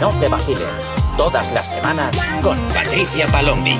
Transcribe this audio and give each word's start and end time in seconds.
no 0.00 0.08
te 0.18 0.28
vacilen. 0.28 0.62
Todas 1.18 1.52
las 1.52 1.74
semanas 1.74 2.10
con 2.42 2.58
Patricia 2.70 3.26
Palombi. 3.26 3.76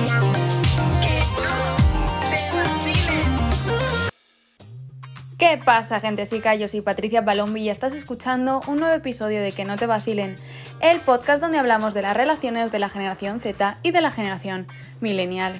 ¿Qué 5.38 5.58
pasa, 5.64 5.98
gente? 6.00 6.28
Yo 6.58 6.68
soy 6.68 6.82
Patricia 6.82 7.24
Palombi 7.24 7.62
y 7.62 7.70
estás 7.70 7.94
escuchando 7.94 8.60
un 8.66 8.80
nuevo 8.80 8.94
episodio 8.94 9.40
de 9.40 9.50
Que 9.52 9.64
no 9.64 9.76
te 9.76 9.86
vacilen, 9.86 10.34
el 10.80 11.00
podcast 11.00 11.40
donde 11.40 11.58
hablamos 11.58 11.94
de 11.94 12.02
las 12.02 12.14
relaciones 12.14 12.70
de 12.70 12.78
la 12.80 12.90
generación 12.90 13.40
Z 13.40 13.78
y 13.82 13.90
de 13.90 14.02
la 14.02 14.10
generación 14.10 14.68
millennial. 15.00 15.58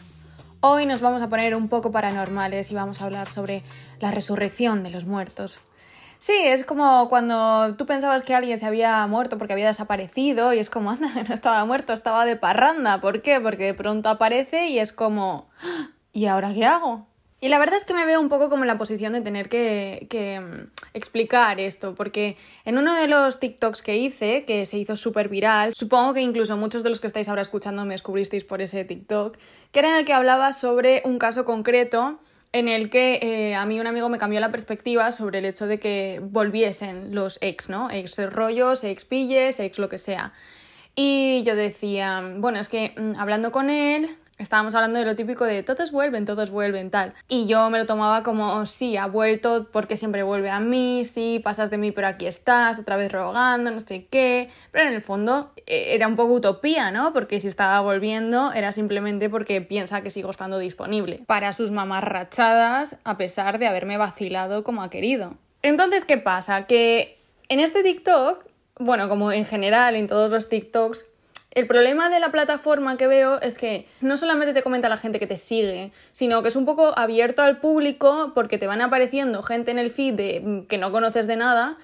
Hoy 0.61 0.85
nos 0.85 1.01
vamos 1.01 1.23
a 1.23 1.31
poner 1.31 1.57
un 1.57 1.71
poco 1.71 1.91
paranormales 1.91 2.71
y 2.71 2.75
vamos 2.75 3.01
a 3.01 3.07
hablar 3.07 3.31
sobre 3.31 3.63
la 3.99 4.11
resurrección 4.11 4.83
de 4.83 4.91
los 4.91 5.07
muertos. 5.07 5.59
Sí, 6.21 6.35
es 6.37 6.67
como 6.67 7.09
cuando 7.09 7.75
tú 7.77 7.87
pensabas 7.87 8.23
que 8.23 8.35
alguien 8.35 8.59
se 8.59 8.67
había 8.67 9.07
muerto 9.07 9.39
porque 9.39 9.55
había 9.55 9.69
desaparecido 9.69 10.53
y 10.53 10.59
es 10.59 10.69
como, 10.69 10.91
anda, 10.91 11.09
no 11.29 11.35
estaba 11.35 11.65
muerto, 11.65 11.95
estaba 11.95 12.27
de 12.27 12.37
parranda. 12.37 13.01
¿Por 13.01 13.23
qué? 13.23 13.41
Porque 13.41 13.65
de 13.65 13.75
pronto 13.75 14.11
aparece 14.11 14.69
y 14.69 14.79
es 14.79 14.93
como, 14.93 15.49
¡Ah! 15.63 15.89
¿y 16.13 16.27
ahora 16.27 16.53
qué 16.53 16.67
hago? 16.67 17.07
Y 17.41 17.49
la 17.49 17.59
verdad 17.59 17.77
es 17.77 17.85
que 17.85 17.95
me 17.95 18.05
veo 18.05 18.21
un 18.21 18.29
poco 18.29 18.51
como 18.51 18.65
en 18.65 18.69
la 18.69 18.77
posición 18.77 19.15
de 19.15 19.23
tener 19.23 19.49
que, 19.49 20.07
que 20.11 20.41
mm, 20.41 20.71
explicar 20.93 21.59
esto, 21.59 21.95
porque 21.95 22.37
en 22.67 22.77
uno 22.77 22.95
de 22.95 23.07
los 23.07 23.41
TikToks 23.41 23.81
que 23.81 23.97
hice, 23.97 24.45
que 24.45 24.67
se 24.67 24.77
hizo 24.77 24.97
súper 24.99 25.31
viral, 25.31 25.73
supongo 25.75 26.13
que 26.13 26.21
incluso 26.21 26.55
muchos 26.59 26.83
de 26.83 26.91
los 26.91 27.01
que 27.01 27.07
estáis 27.07 27.31
ahora 27.31 27.41
escuchando 27.41 27.87
me 27.87 27.95
descubristeis 27.95 28.45
por 28.45 28.61
ese 28.61 28.85
TikTok, 28.85 29.39
que 29.73 29.79
era 29.79 29.89
en 29.89 29.95
el 29.97 30.05
que 30.05 30.13
hablaba 30.13 30.53
sobre 30.53 31.01
un 31.07 31.19
caso 31.19 31.47
concreto 31.47 32.21
en 32.53 32.69
el 32.69 32.91
que 32.91 33.21
eh, 33.23 33.55
a 33.55 33.65
mí 33.67 33.79
un 33.81 33.87
amigo 33.87 34.09
me 34.09 34.19
cambió 34.19 34.41
la 34.41 34.51
perspectiva 34.51 35.13
sobre 35.13 35.39
el 35.39 35.45
hecho 35.45 35.67
de 35.67 35.79
que 35.79 36.21
volviesen 36.23 37.15
los 37.15 37.39
ex, 37.41 37.69
¿no? 37.69 37.91
Ex 37.91 38.19
rollos, 38.31 38.83
ex 38.85 39.05
pilles, 39.05 39.61
ex 39.61 39.79
lo 39.79 39.89
que 39.89 39.99
sea. 39.99 40.33
Y 40.97 41.43
yo 41.45 41.55
decía, 41.55 42.35
bueno, 42.39 42.59
es 42.59 42.69
que 42.69 42.93
mm, 42.97 43.15
hablando 43.19 43.53
con 43.53 43.71
él, 43.71 44.11
estábamos 44.41 44.75
hablando 44.75 44.99
de 44.99 45.05
lo 45.05 45.15
típico 45.15 45.45
de 45.45 45.63
todos 45.63 45.93
vuelven, 45.93 46.25
todos 46.25 46.51
vuelven, 46.51 46.91
tal. 46.91 47.15
Y 47.29 47.47
yo 47.47 47.69
me 47.71 47.79
lo 47.79 47.87
tomaba 47.87 48.23
como, 48.23 48.67
sí, 48.67 48.97
ha 48.97 49.07
vuelto 49.07 49.69
porque 49.71 49.97
siempre 49.97 50.23
vuelve 50.23 50.51
a 50.51 50.61
mí, 50.61 51.05
sí, 51.05 51.41
pasas 51.45 51.71
de 51.71 51.79
mí 51.79 51.93
pero 51.93 52.09
aquí 52.09 52.27
estás, 52.27 52.79
otra 52.79 52.97
vez 52.97 53.13
rogando, 53.13 53.71
no 53.71 53.81
sé 53.81 54.07
qué. 54.11 54.51
Pero 54.73 54.89
en 54.89 54.95
el 54.95 55.03
fondo 55.03 55.53
e, 55.67 55.95
era 55.95 56.09
un 56.09 56.17
poco 56.17 56.35
utopía, 56.35 56.91
¿no? 56.91 57.13
Porque 57.13 57.41
si 57.41 57.49
estaba 57.49 57.81
volviendo 57.81 58.53
era 58.53 58.73
simplemente 58.73 59.29
porque 59.29 59.61
piensa 59.61 60.03
que 60.03 60.11
sigo 60.11 60.31
estando 60.31 60.59
disponible 60.59 61.23
para 61.27 61.53
sus 61.53 61.71
mamás 61.71 62.05
rachadas 62.05 62.97
a 63.05 63.17
pesar 63.17 63.59
de 63.59 63.67
haberme 63.67 63.97
vacilado 63.97 64.65
como 64.65 64.83
ha 64.83 64.91
querido. 64.91 65.35
Entonces, 65.63 66.05
¿qué 66.05 66.17
pasa? 66.17 66.67
Que 66.67 67.19
en 67.49 67.61
este 67.61 67.83
TikTok, 67.83 68.45
bueno, 68.79 69.09
como 69.09 69.33
en 69.33 69.45
general 69.45 69.95
en 69.95 70.07
todos 70.07 70.31
los 70.31 70.49
TikToks, 70.49 71.07
el 71.53 71.67
problema 71.67 72.09
de 72.11 72.21
la 72.21 72.31
plataforma 72.31 72.97
que 72.97 73.09
veo 73.09 73.41
es 73.41 73.59
que 73.59 73.87
no 74.01 74.17
solamente 74.17 74.55
te 74.55 74.63
comenta 74.63 74.89
la 74.89 74.97
gente 74.97 75.19
que 75.19 75.27
te 75.27 75.37
sigue, 75.37 75.91
sino 76.13 76.43
que 76.43 76.49
es 76.49 76.57
un 76.57 76.65
poco 76.65 76.97
abierto 76.97 77.43
al 77.43 77.59
público 77.59 78.33
porque 78.35 78.57
te 78.57 78.69
van 78.69 78.81
apareciendo 78.81 79.43
gente 79.43 79.73
en 79.73 79.79
el 79.79 79.91
feed 79.91 80.43
mm, 80.43 80.67
que 80.67 80.79
no 80.79 80.93
conoces 80.93 81.27
de 81.27 81.37
nada 81.37 81.77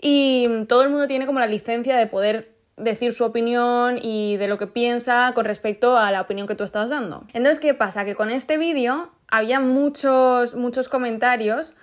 y 0.00 0.64
todo 0.66 0.82
el 0.82 0.90
mundo 0.90 1.06
tiene 1.06 1.26
como 1.26 1.38
la 1.38 1.46
licencia 1.46 1.96
de 1.96 2.08
poder 2.08 2.52
decir 2.76 3.12
su 3.12 3.24
opinión 3.24 3.98
y 4.02 4.36
de 4.38 4.48
lo 4.48 4.58
que 4.58 4.66
piensa 4.66 5.30
con 5.34 5.44
respecto 5.44 5.96
a 5.96 6.10
la 6.10 6.22
opinión 6.22 6.48
que 6.48 6.56
tú 6.56 6.64
estás 6.64 6.90
dando. 6.90 7.24
Entonces, 7.32 7.60
¿qué 7.60 7.74
pasa? 7.74 8.04
Que 8.04 8.16
con 8.16 8.30
este 8.30 8.58
vídeo 8.58 9.10
había 9.28 9.60
muchos, 9.60 10.56
muchos 10.56 10.88
comentarios 10.88 11.74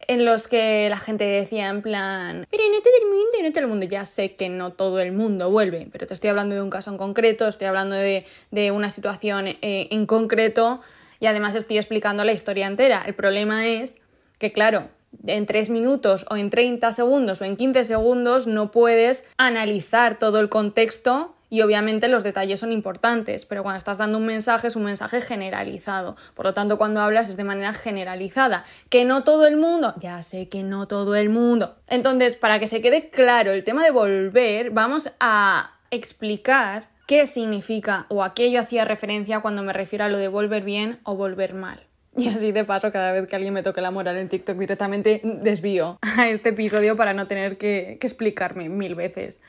en 0.00 0.24
los 0.24 0.48
que 0.48 0.88
la 0.88 0.98
gente 0.98 1.24
decía 1.24 1.68
en 1.68 1.82
plan, 1.82 2.46
pero 2.50 2.62
no 2.70 2.80
todo 2.80 2.92
el 3.00 3.08
mundo, 3.08 3.38
no 3.42 3.60
el 3.60 3.66
mundo, 3.66 3.86
ya 3.86 4.04
sé 4.04 4.36
que 4.36 4.48
no 4.48 4.72
todo 4.72 5.00
el 5.00 5.12
mundo 5.12 5.50
vuelve, 5.50 5.88
pero 5.90 6.06
te 6.06 6.14
estoy 6.14 6.30
hablando 6.30 6.54
de 6.54 6.62
un 6.62 6.70
caso 6.70 6.90
en 6.90 6.96
concreto, 6.96 7.48
estoy 7.48 7.66
hablando 7.66 7.96
de, 7.96 8.24
una 8.72 8.90
situación 8.90 9.48
eh, 9.48 9.88
en 9.90 10.06
concreto 10.06 10.80
y 11.20 11.26
además 11.26 11.54
estoy 11.54 11.78
explicando 11.78 12.24
la 12.24 12.32
historia 12.32 12.66
entera. 12.66 13.02
El 13.06 13.14
problema 13.14 13.66
es 13.66 13.96
que, 14.38 14.52
claro, 14.52 14.88
en 15.26 15.46
3 15.46 15.70
minutos 15.70 16.26
o 16.30 16.36
en 16.36 16.50
30 16.50 16.92
segundos 16.92 17.40
o 17.40 17.44
en 17.44 17.56
15 17.56 17.84
segundos 17.84 18.46
no 18.46 18.70
puedes 18.70 19.24
analizar 19.38 20.18
todo 20.18 20.40
el 20.40 20.48
contexto 20.48 21.35
y 21.48 21.62
obviamente 21.62 22.08
los 22.08 22.24
detalles 22.24 22.60
son 22.60 22.72
importantes, 22.72 23.46
pero 23.46 23.62
cuando 23.62 23.78
estás 23.78 23.98
dando 23.98 24.18
un 24.18 24.26
mensaje 24.26 24.66
es 24.66 24.76
un 24.76 24.84
mensaje 24.84 25.20
generalizado. 25.20 26.16
Por 26.34 26.46
lo 26.46 26.54
tanto, 26.54 26.78
cuando 26.78 27.00
hablas 27.00 27.28
es 27.28 27.36
de 27.36 27.44
manera 27.44 27.72
generalizada. 27.72 28.64
Que 28.90 29.04
no 29.04 29.22
todo 29.24 29.46
el 29.46 29.56
mundo, 29.56 29.94
ya 29.98 30.22
sé 30.22 30.48
que 30.48 30.62
no 30.62 30.86
todo 30.86 31.14
el 31.14 31.28
mundo. 31.28 31.76
Entonces, 31.86 32.36
para 32.36 32.58
que 32.58 32.66
se 32.66 32.80
quede 32.80 33.10
claro 33.10 33.52
el 33.52 33.64
tema 33.64 33.84
de 33.84 33.90
volver, 33.90 34.70
vamos 34.70 35.10
a 35.20 35.72
explicar 35.90 36.88
qué 37.06 37.26
significa 37.26 38.06
o 38.08 38.24
a 38.24 38.34
qué 38.34 38.50
yo 38.50 38.60
hacía 38.60 38.84
referencia 38.84 39.40
cuando 39.40 39.62
me 39.62 39.72
refiero 39.72 40.04
a 40.04 40.08
lo 40.08 40.18
de 40.18 40.28
volver 40.28 40.64
bien 40.64 40.98
o 41.04 41.14
volver 41.14 41.54
mal. 41.54 41.80
Y 42.16 42.28
así 42.28 42.50
de 42.50 42.64
paso, 42.64 42.90
cada 42.90 43.12
vez 43.12 43.28
que 43.28 43.36
alguien 43.36 43.52
me 43.52 43.62
toque 43.62 43.82
la 43.82 43.90
moral 43.90 44.16
en 44.16 44.28
TikTok 44.28 44.56
directamente 44.56 45.20
desvío 45.22 45.98
a 46.16 46.28
este 46.28 46.48
episodio 46.48 46.96
para 46.96 47.12
no 47.12 47.26
tener 47.26 47.58
que, 47.58 47.98
que 48.00 48.06
explicarme 48.06 48.68
mil 48.68 48.94
veces. 48.94 49.40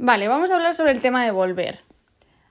Vale, 0.00 0.28
vamos 0.28 0.52
a 0.52 0.54
hablar 0.54 0.76
sobre 0.76 0.92
el 0.92 1.00
tema 1.00 1.24
de 1.24 1.32
volver. 1.32 1.80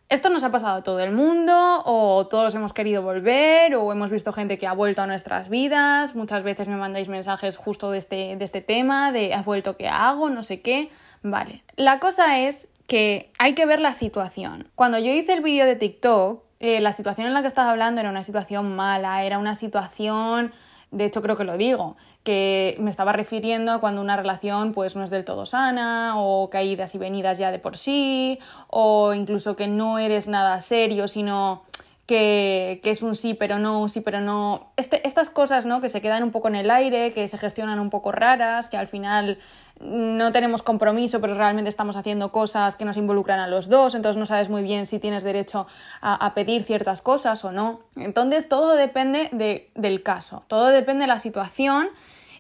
Esto 0.10 0.30
nos 0.30 0.44
ha 0.44 0.52
pasado 0.52 0.80
a 0.80 0.84
todo 0.84 1.00
el 1.00 1.14
mundo, 1.14 1.82
o 1.86 2.28
todos 2.28 2.54
hemos 2.56 2.74
querido 2.74 3.02
volver, 3.02 3.74
o 3.76 3.90
hemos 3.94 4.12
visto 4.12 4.34
gente 4.34 4.58
que 4.58 4.68
ha 4.68 4.74
vuelto 4.74 5.02
a 5.02 5.08
nuestras 5.08 5.48
vidas. 5.48 6.14
Muchas 6.14 6.44
veces 6.44 6.68
me 6.68 6.76
mandáis 6.76 7.08
mensajes 7.08 7.56
justo 7.56 7.90
de 7.90 8.00
este, 8.00 8.36
de 8.36 8.44
este 8.44 8.60
tema, 8.60 9.14
de 9.14 9.34
has 9.34 9.46
vuelto, 9.46 9.78
¿qué 9.78 9.88
hago? 9.88 10.30
No 10.30 10.44
sé 10.44 10.60
qué. 10.60 10.90
Vale. 11.24 11.64
La 11.78 12.00
cosa 12.00 12.38
es 12.38 12.68
que 12.86 13.32
hay 13.40 13.54
que 13.54 13.66
ver 13.66 13.80
la 13.80 13.94
situación. 13.94 14.68
Cuando 14.76 15.00
yo 15.00 15.12
hice 15.14 15.32
el 15.32 15.42
vídeo 15.42 15.66
de 15.66 15.78
TikTok, 15.78 16.44
eh, 16.60 16.82
la 16.82 16.92
situación 16.92 17.28
en 17.28 17.34
la 17.34 17.42
que 17.42 17.48
estaba 17.48 17.72
hablando 17.72 18.02
era 18.02 18.10
una 18.10 18.24
situación 18.24 18.76
mala, 18.76 19.24
era 19.24 19.40
una 19.40 19.56
situación 19.56 20.52
de 20.92 21.06
hecho 21.06 21.22
creo 21.22 21.38
que 21.38 21.44
lo 21.44 21.58
digo, 21.58 21.98
que 22.24 22.76
me 22.80 22.90
estaba 22.90 23.14
refiriendo 23.14 23.72
a 23.72 23.80
cuando 23.80 24.02
una 24.02 24.16
relación 24.16 24.74
pues 24.74 24.96
no 24.96 25.04
es 25.04 25.10
del 25.10 25.26
todo 25.26 25.46
sana 25.46 26.14
o 26.18 26.50
caídas 26.50 26.96
y 26.96 26.98
venidas 26.98 27.38
ya 27.38 27.52
de 27.52 27.60
por 27.60 27.78
sí 27.78 28.40
o 28.68 29.14
incluso 29.14 29.56
que 29.56 29.68
no 29.68 30.00
eres 30.00 30.28
nada 30.28 30.60
serio 30.60 31.08
sino 31.08 31.64
que, 32.08 32.80
que 32.82 32.90
es 32.90 33.04
un 33.04 33.16
sí 33.16 33.34
pero 33.34 33.60
no, 33.60 33.82
un 33.82 33.90
sí 33.90 34.02
pero 34.02 34.22
no. 34.22 34.72
Este, 34.78 35.06
estas 35.06 35.30
cosas 35.30 35.66
¿no? 35.66 35.82
que 35.82 35.90
se 35.90 36.02
quedan 36.02 36.24
un 36.24 36.32
poco 36.32 36.48
en 36.48 36.56
el 36.56 36.72
aire, 36.72 37.12
que 37.14 37.28
se 37.28 37.38
gestionan 37.38 37.80
un 37.80 37.90
poco 37.90 38.12
raras, 38.12 38.70
que 38.70 38.78
al 38.78 38.88
final 38.88 39.38
no 39.80 40.32
tenemos 40.32 40.62
compromiso, 40.62 41.22
pero 41.22 41.34
realmente 41.34 41.70
estamos 41.70 41.96
haciendo 41.96 42.32
cosas 42.32 42.76
que 42.76 42.86
nos 42.86 42.98
involucran 42.98 43.40
a 43.40 43.48
los 43.48 43.70
dos, 43.70 43.96
entonces 43.96 44.18
no 44.18 44.26
sabes 44.26 44.50
muy 44.50 44.64
bien 44.64 44.86
si 44.86 45.00
tienes 45.00 45.24
derecho 45.24 45.68
a, 46.02 46.34
pedir 46.34 46.64
ciertas 46.64 47.02
cosas 47.02 47.44
o 47.46 47.52
no. 47.52 47.82
Entonces 47.96 48.50
todo 48.50 48.76
depende 48.76 49.30
del 49.76 50.04
caso, 50.04 50.44
todo 50.48 50.68
depende 50.68 51.04
de 51.04 51.08
la 51.08 51.20
situación 51.20 51.90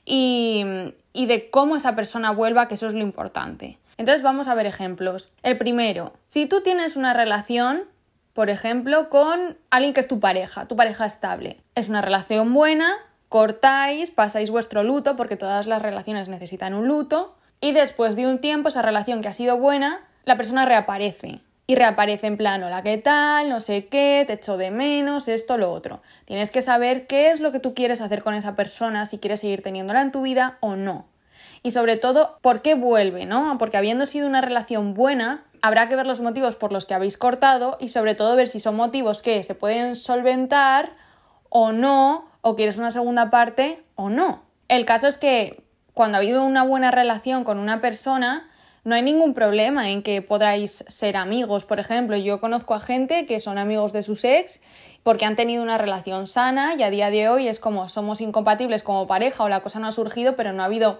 y, 0.05 0.65
y 1.13 1.25
de 1.25 1.49
cómo 1.49 1.75
esa 1.75 1.95
persona 1.95 2.31
vuelva, 2.31 2.67
que 2.67 2.75
eso 2.75 2.87
es 2.87 2.93
lo 2.93 3.01
importante. 3.01 3.77
Entonces 3.97 4.21
vamos 4.21 4.47
a 4.47 4.55
ver 4.55 4.65
ejemplos. 4.65 5.29
El 5.43 5.57
primero, 5.57 6.13
si 6.27 6.45
tú 6.45 6.61
tienes 6.61 6.95
una 6.95 7.13
relación 7.13 7.83
por 8.37 8.51
ejemplo, 8.51 9.09
con 9.09 9.57
alguien 9.71 9.95
que 9.95 9.99
es 9.99 10.07
tu 10.07 10.19
pareja, 10.19 10.67
tu 10.67 10.75
pareja 10.75 11.07
estable. 11.07 11.57
Es 11.73 11.89
una 11.89 12.03
relación 12.03 12.53
buena, 12.53 12.93
cortáis, 13.29 14.11
pasáis 14.11 14.49
vuestro 14.49 14.83
luto, 14.83 15.15
porque 15.15 15.35
todas 15.35 15.67
las 15.67 15.81
relaciones 15.81 16.29
necesitan 16.29 16.73
un 16.73 16.87
luto, 16.87 17.35
y 17.59 17.71
después 17.71 18.15
de 18.15 18.27
un 18.27 18.39
tiempo 18.39 18.69
esa 18.69 18.81
relación 18.81 19.21
que 19.21 19.27
ha 19.27 19.33
sido 19.33 19.57
buena, 19.57 20.01
la 20.25 20.37
persona 20.37 20.65
reaparece. 20.65 21.41
Y 21.69 21.75
reaparece 21.75 22.27
en 22.27 22.37
plan, 22.37 22.63
hola, 22.63 22.81
¿qué 22.81 22.97
tal? 22.97 23.49
No 23.49 23.59
sé 23.59 23.87
qué, 23.87 24.23
te 24.25 24.33
echo 24.33 24.55
de 24.55 24.71
menos, 24.71 25.27
esto, 25.27 25.57
lo 25.57 25.73
otro. 25.73 26.01
Tienes 26.23 26.49
que 26.49 26.61
saber 26.61 27.07
qué 27.07 27.31
es 27.31 27.41
lo 27.41 27.51
que 27.51 27.59
tú 27.59 27.73
quieres 27.73 27.99
hacer 27.99 28.23
con 28.23 28.33
esa 28.33 28.55
persona, 28.55 29.05
si 29.05 29.17
quieres 29.17 29.41
seguir 29.41 29.63
teniéndola 29.63 30.01
en 30.01 30.13
tu 30.13 30.21
vida 30.21 30.57
o 30.61 30.77
no. 30.77 31.05
Y 31.63 31.71
sobre 31.71 31.97
todo, 31.97 32.37
¿por 32.41 32.61
qué 32.61 32.75
vuelve? 32.75 33.25
¿no? 33.25 33.57
Porque 33.57 33.75
habiendo 33.75 34.05
sido 34.05 34.27
una 34.27 34.39
relación 34.39 34.93
buena, 34.93 35.43
habrá 35.61 35.89
que 35.89 35.97
ver 35.97 36.05
los 36.05 36.21
motivos 36.21 36.55
por 36.55 36.71
los 36.71 36.85
que 36.85 36.93
habéis 36.93 37.17
cortado 37.17 37.77
y 37.81 37.89
sobre 37.89 38.15
todo 38.15 38.37
ver 38.37 38.47
si 38.47 38.61
son 38.61 38.77
motivos 38.77 39.21
que 39.21 39.43
se 39.43 39.55
pueden 39.55 39.95
solventar 39.95 40.91
o 41.49 41.73
no 41.73 42.26
o 42.47 42.55
quieres 42.55 42.77
una 42.77 42.91
segunda 42.91 43.29
parte 43.29 43.83
o 43.95 44.09
no. 44.09 44.43
El 44.69 44.85
caso 44.85 45.07
es 45.07 45.17
que 45.17 45.63
cuando 45.93 46.17
ha 46.17 46.19
habido 46.19 46.45
una 46.45 46.63
buena 46.63 46.91
relación 46.91 47.43
con 47.43 47.59
una 47.59 47.81
persona, 47.81 48.47
no 48.85 48.95
hay 48.95 49.01
ningún 49.01 49.33
problema 49.33 49.89
en 49.89 50.01
que 50.01 50.21
podáis 50.21 50.85
ser 50.87 51.17
amigos. 51.17 51.65
Por 51.65 51.81
ejemplo, 51.81 52.15
yo 52.15 52.39
conozco 52.39 52.73
a 52.73 52.79
gente 52.79 53.25
que 53.25 53.41
son 53.41 53.57
amigos 53.57 53.91
de 53.91 54.01
sus 54.01 54.23
ex 54.23 54.61
porque 55.03 55.25
han 55.25 55.35
tenido 55.35 55.61
una 55.61 55.77
relación 55.77 56.25
sana 56.25 56.75
y 56.75 56.83
a 56.83 56.89
día 56.89 57.09
de 57.09 57.27
hoy 57.27 57.49
es 57.49 57.59
como 57.59 57.89
somos 57.89 58.21
incompatibles 58.21 58.81
como 58.81 59.07
pareja 59.07 59.43
o 59.43 59.49
la 59.49 59.59
cosa 59.59 59.79
no 59.79 59.87
ha 59.87 59.91
surgido, 59.91 60.37
pero 60.37 60.53
no 60.53 60.61
ha 60.61 60.67
habido 60.67 60.99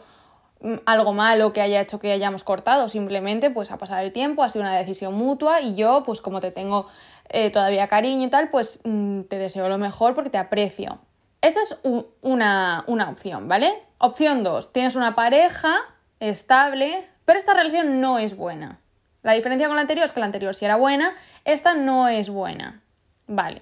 mm, 0.60 0.76
algo 0.86 1.14
malo 1.14 1.54
que 1.54 1.62
haya 1.62 1.80
hecho 1.80 1.98
que 2.00 2.12
hayamos 2.12 2.44
cortado, 2.44 2.90
simplemente 2.90 3.50
pues 3.52 3.72
ha 3.72 3.78
pasado 3.78 4.02
el 4.02 4.12
tiempo, 4.12 4.44
ha 4.44 4.50
sido 4.50 4.64
una 4.64 4.76
decisión 4.76 5.14
mutua 5.14 5.62
y 5.62 5.76
yo 5.76 6.04
pues 6.06 6.20
como 6.20 6.42
te 6.42 6.52
tengo 6.52 6.88
eh, 7.30 7.52
todavía 7.52 7.88
cariño 7.88 8.28
y 8.28 8.30
tal, 8.30 8.50
pues 8.50 8.82
mm, 8.84 9.22
te 9.30 9.38
deseo 9.38 9.70
lo 9.70 9.78
mejor 9.78 10.14
porque 10.14 10.30
te 10.30 10.38
aprecio. 10.38 11.00
Esa 11.48 11.62
es 11.62 11.78
una, 12.24 12.84
opción, 13.10 13.48
¿vale? 13.48 13.82
Opción 14.00 14.44
2. 14.44 14.74
Tienes 14.74 14.98
una 14.98 15.16
pareja 15.16 15.78
estable, 16.20 17.08
pero 17.24 17.40
esta 17.40 17.54
relación 17.54 18.02
no 18.02 18.20
es 18.20 18.36
buena. 18.36 18.82
La 19.24 19.32
diferencia 19.32 19.68
con 19.68 19.78
la 19.78 19.82
anterior 19.84 20.04
es 20.04 20.12
que 20.12 20.20
la 20.20 20.26
anterior 20.26 20.54
sí 20.54 20.66
era 20.66 20.76
buena, 20.76 21.16
esta 21.46 21.74
no 21.74 22.10
es 22.10 22.30
buena. 22.30 22.82
Vale. 23.28 23.62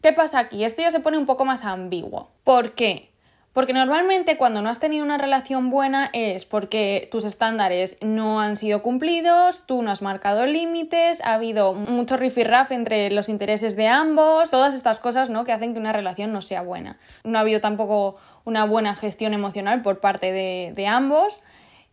¿Qué 0.00 0.12
pasa 0.12 0.38
aquí? 0.38 0.62
Esto 0.62 0.80
ya 0.80 0.92
se 0.92 1.00
pone 1.00 1.18
un 1.18 1.26
poco 1.26 1.44
más 1.44 1.64
ambiguo. 1.64 2.30
¿Por 2.44 2.76
qué? 2.76 3.07
Porque 3.58 3.72
normalmente 3.72 4.36
cuando 4.36 4.62
no 4.62 4.68
has 4.68 4.78
tenido 4.78 5.04
una 5.04 5.18
relación 5.18 5.68
buena 5.68 6.10
es 6.12 6.44
porque 6.44 7.08
tus 7.10 7.24
estándares 7.24 7.98
no 8.00 8.40
han 8.40 8.54
sido 8.54 8.82
cumplidos, 8.82 9.62
tú 9.66 9.82
no 9.82 9.90
has 9.90 10.00
marcado 10.00 10.46
límites, 10.46 11.20
ha 11.24 11.34
habido 11.34 11.74
mucho 11.74 12.16
rifirraf 12.16 12.70
entre 12.70 13.10
los 13.10 13.28
intereses 13.28 13.74
de 13.74 13.88
ambos, 13.88 14.52
todas 14.52 14.74
estas 14.74 15.00
cosas 15.00 15.28
¿no? 15.28 15.42
que 15.44 15.50
hacen 15.50 15.72
que 15.72 15.80
una 15.80 15.92
relación 15.92 16.32
no 16.32 16.40
sea 16.40 16.62
buena. 16.62 16.98
No 17.24 17.36
ha 17.36 17.40
habido 17.40 17.60
tampoco 17.60 18.14
una 18.44 18.64
buena 18.64 18.94
gestión 18.94 19.34
emocional 19.34 19.82
por 19.82 19.98
parte 19.98 20.30
de, 20.30 20.86
ambos 20.86 21.40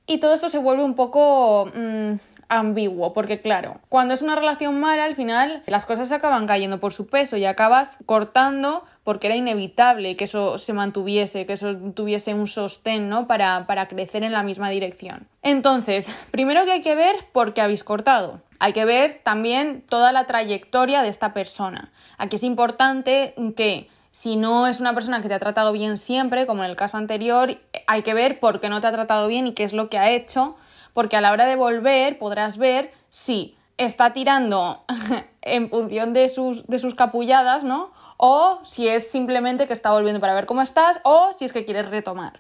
y 0.06 0.20
todo 0.20 0.36
esto 0.36 0.50
se 0.50 0.60
vuelve 0.60 0.84
un 0.84 0.94
poco 0.94 1.72
mm, 1.74 2.35
ambiguo, 2.50 3.14
porque 3.14 3.42
claro, 3.42 3.80
cuando 3.90 4.14
es 4.14 4.22
una 4.22 4.36
relación 4.36 4.80
mala, 4.80 5.06
al 5.06 5.16
final 5.16 5.64
las 5.68 5.86
cosas 5.86 6.12
acaban 6.12 6.48
cayendo 6.48 6.80
por 6.80 6.94
su 6.94 7.08
peso 7.08 7.38
y 7.38 7.46
acabas 7.46 7.98
cortando 8.06 8.84
porque 9.04 9.28
era 9.28 9.36
inevitable 9.36 10.16
que 10.16 10.24
eso 10.24 10.58
se 10.58 10.74
mantuviese, 10.74 11.46
que 11.46 11.54
eso 11.54 11.76
tuviese 11.94 12.34
un 12.34 12.48
sostén, 12.48 13.10
¿no? 13.10 13.28
Para, 13.28 13.68
para 13.68 13.88
crecer 13.88 14.24
en 14.24 14.32
la 14.32 14.44
misma 14.44 14.70
dirección. 14.70 15.28
Entonces, 15.44 16.10
primero 16.32 16.66
que 16.66 16.72
hay 16.72 16.82
que 16.82 16.96
ver 16.96 17.16
por 17.32 17.54
qué 17.54 17.62
habéis 17.62 17.84
cortado. 17.84 18.42
Hay 18.60 18.74
que 18.74 18.86
ver 18.86 19.20
también 19.24 19.84
toda 19.88 20.12
la 20.12 20.26
trayectoria 20.26 21.02
de 21.02 21.10
esta 21.10 21.34
persona. 21.34 21.92
Aquí 22.18 22.38
es 22.38 22.44
importante 22.44 23.36
que 23.56 23.90
si 24.12 24.38
no 24.38 24.66
es 24.66 24.80
una 24.80 24.94
persona 24.94 25.22
que 25.22 25.28
te 25.28 25.34
ha 25.34 25.40
tratado 25.40 25.74
bien 25.74 25.98
siempre, 25.98 26.48
como 26.48 26.64
en 26.64 26.70
el 26.70 26.78
caso 26.78 26.96
anterior, 26.98 27.58
hay 27.86 28.02
que 28.02 28.14
ver 28.14 28.40
por 28.40 28.62
qué 28.62 28.70
no 28.70 28.80
te 28.80 28.88
ha 28.88 28.92
tratado 28.94 29.28
bien 29.28 29.46
y 29.46 29.54
qué 29.54 29.66
es 29.66 29.74
lo 29.74 29.90
que 29.90 29.98
ha 29.98 30.10
hecho 30.10 30.56
porque 30.96 31.18
a 31.18 31.22
la 31.22 31.34
hora 31.34 31.46
de 31.46 31.58
volver 31.58 32.18
podrás 32.18 32.58
ver 32.58 32.94
si 33.10 33.58
está 33.78 34.14
tirando 34.14 34.86
en 35.42 35.70
función 35.70 36.14
de 36.14 36.30
sus, 36.30 36.66
de 36.68 36.80
sus 36.80 36.96
capulladas, 36.96 37.66
¿no? 37.66 37.92
O 38.16 38.60
si 38.64 38.88
es 38.88 39.12
simplemente 39.12 39.68
que 39.68 39.74
está 39.74 39.92
volviendo 39.92 40.22
para 40.22 40.34
ver 40.34 40.46
cómo 40.46 40.62
estás, 40.62 41.02
o 41.04 41.34
si 41.34 41.44
es 41.44 41.52
que 41.52 41.66
quieres 41.66 41.90
retomar. 41.90 42.40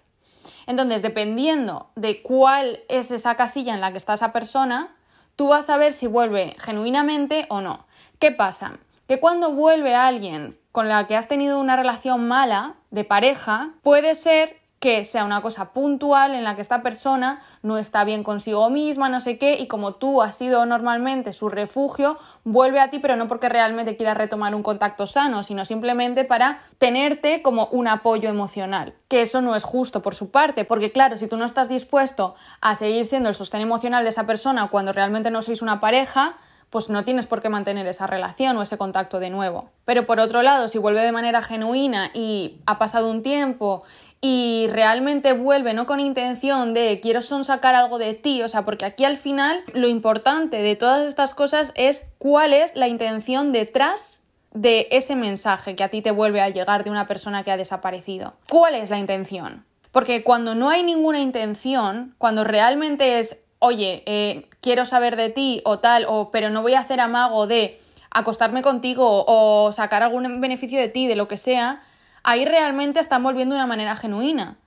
Entonces, 0.67 1.01
dependiendo 1.01 1.89
de 1.95 2.23
cuál 2.23 2.79
es 2.87 3.11
esa 3.11 3.35
casilla 3.35 3.73
en 3.73 3.81
la 3.81 3.91
que 3.91 3.97
está 3.97 4.13
esa 4.13 4.31
persona, 4.31 4.95
tú 5.35 5.49
vas 5.49 5.69
a 5.69 5.75
ver 5.75 5.91
si 5.91 6.07
vuelve 6.07 6.55
genuinamente 6.57 7.47
o 7.49 7.59
no. 7.59 7.85
¿Qué 8.19 8.31
pasa? 8.31 8.77
Que 9.09 9.19
cuando 9.19 9.51
vuelve 9.51 9.95
alguien 9.95 10.57
con 10.71 10.87
la 10.87 11.07
que 11.07 11.17
has 11.17 11.27
tenido 11.27 11.59
una 11.59 11.75
relación 11.75 12.25
mala 12.29 12.75
de 12.89 13.03
pareja, 13.03 13.71
puede 13.83 14.15
ser 14.15 14.61
que 14.85 15.03
sea 15.03 15.25
una 15.25 15.41
cosa 15.41 15.73
puntual 15.73 16.35
en 16.35 16.43
la 16.43 16.53
que 16.53 16.61
esta 16.61 16.83
persona 16.83 17.41
no 17.63 17.79
está 17.79 18.03
bien 18.03 18.21
consigo 18.23 18.69
misma, 18.69 19.09
no 19.09 19.19
sé 19.19 19.39
qué, 19.39 19.55
y 19.55 19.65
como 19.65 19.95
tú 19.95 20.21
has 20.21 20.35
sido 20.35 20.63
normalmente 20.67 21.33
su 21.33 21.49
refugio, 21.49 22.19
vuelve 22.43 22.79
a 22.79 22.91
ti, 22.91 22.99
pero 22.99 23.15
no 23.15 23.27
porque 23.27 23.49
realmente 23.49 23.97
quiera 23.97 24.13
retomar 24.13 24.53
un 24.53 24.61
contacto 24.61 25.07
sano, 25.07 25.41
sino 25.41 25.65
simplemente 25.65 26.23
para 26.23 26.61
tenerte 26.77 27.41
como 27.41 27.65
un 27.71 27.87
apoyo 27.87 28.29
emocional. 28.29 28.93
Que 29.07 29.21
eso 29.21 29.41
no 29.41 29.55
es 29.55 29.63
justo 29.63 30.03
por 30.03 30.13
su 30.13 30.29
parte, 30.29 30.65
porque 30.65 30.91
claro, 30.91 31.17
si 31.17 31.27
tú 31.27 31.35
no 31.35 31.45
estás 31.45 31.67
dispuesto 31.67 32.35
a 32.61 32.75
seguir 32.75 33.07
siendo 33.07 33.29
el 33.29 33.33
sostén 33.33 33.61
emocional 33.61 34.03
de 34.03 34.09
esa 34.09 34.27
persona 34.27 34.67
cuando 34.67 34.93
realmente 34.93 35.31
no 35.31 35.41
sois 35.41 35.63
una 35.63 35.79
pareja, 35.79 36.37
pues 36.69 36.89
no 36.89 37.05
tienes 37.05 37.25
por 37.25 37.41
qué 37.41 37.49
mantener 37.49 37.87
esa 37.87 38.05
relación 38.05 38.57
o 38.57 38.61
ese 38.61 38.77
contacto 38.77 39.19
de 39.19 39.29
nuevo. 39.29 39.69
Pero 39.85 40.05
por 40.05 40.19
otro 40.19 40.41
lado, 40.41 40.67
si 40.67 40.77
vuelve 40.77 41.01
de 41.01 41.11
manera 41.11 41.41
genuina 41.41 42.11
y 42.13 42.59
ha 42.65 42.77
pasado 42.77 43.09
un 43.09 43.23
tiempo 43.23 43.83
y 44.27 44.65
realmente 44.71 45.33
vuelve 45.33 45.75
no 45.75 45.85
con 45.85 45.99
intención 45.99 46.73
de 46.73 46.99
quiero 46.99 47.21
sonsacar 47.21 47.75
algo 47.75 47.99
de 47.99 48.15
ti, 48.15 48.41
o 48.41 48.49
sea, 48.49 48.65
porque 48.65 48.83
aquí 48.83 49.05
al 49.05 49.17
final 49.17 49.61
lo 49.73 49.87
importante 49.87 50.63
de 50.63 50.75
todas 50.75 51.07
estas 51.07 51.35
cosas 51.35 51.71
es 51.75 52.09
cuál 52.17 52.51
es 52.51 52.75
la 52.75 52.87
intención 52.87 53.51
detrás 53.51 54.23
de 54.51 54.87
ese 54.89 55.15
mensaje 55.15 55.75
que 55.75 55.83
a 55.83 55.89
ti 55.89 56.01
te 56.01 56.09
vuelve 56.09 56.41
a 56.41 56.49
llegar 56.49 56.83
de 56.83 56.89
una 56.89 57.05
persona 57.05 57.43
que 57.43 57.51
ha 57.51 57.57
desaparecido. 57.57 58.33
¿Cuál 58.49 58.73
es 58.73 58.89
la 58.89 58.97
intención? 58.97 59.63
Porque 59.91 60.23
cuando 60.23 60.55
no 60.55 60.71
hay 60.71 60.81
ninguna 60.81 61.19
intención, 61.19 62.15
cuando 62.17 62.43
realmente 62.43 63.19
es, 63.19 63.43
oye, 63.59 64.01
eh, 64.07 64.49
quiero 64.59 64.85
saber 64.85 65.17
de 65.17 65.29
ti 65.29 65.61
o 65.65 65.77
tal, 65.77 66.07
o 66.09 66.31
pero 66.31 66.49
no 66.49 66.63
voy 66.63 66.73
a 66.73 66.79
hacer 66.79 66.99
amago 66.99 67.45
de 67.45 67.79
acostarme 68.09 68.63
contigo 68.63 69.23
o 69.27 69.71
sacar 69.71 70.01
algún 70.01 70.41
beneficio 70.41 70.79
de 70.79 70.89
ti, 70.89 71.05
de 71.05 71.15
lo 71.15 71.27
que 71.27 71.37
sea, 71.37 71.83
ahí 72.25 72.43
realmente 72.43 72.99
están 72.99 73.23
volviendo 73.23 73.55
de 73.55 73.59
una 73.59 73.67
manera 73.67 73.95
genuina. 73.95 74.57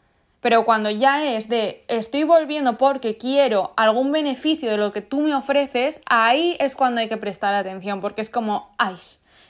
Pero 0.40 0.64
cuando 0.64 0.88
ya 0.88 1.32
es 1.32 1.48
de 1.48 1.84
estoy 1.88 2.22
volviendo 2.22 2.78
porque 2.78 3.16
quiero 3.16 3.72
algún 3.76 4.12
beneficio 4.12 4.70
de 4.70 4.76
lo 4.76 4.92
que 4.92 5.02
tú 5.02 5.20
me 5.20 5.34
ofreces, 5.34 6.00
ahí 6.06 6.56
es 6.60 6.76
cuando 6.76 7.00
hay 7.00 7.08
que 7.08 7.16
prestar 7.16 7.54
atención, 7.54 8.00
porque 8.00 8.20
es 8.20 8.30
como, 8.30 8.72
ay, 8.78 8.94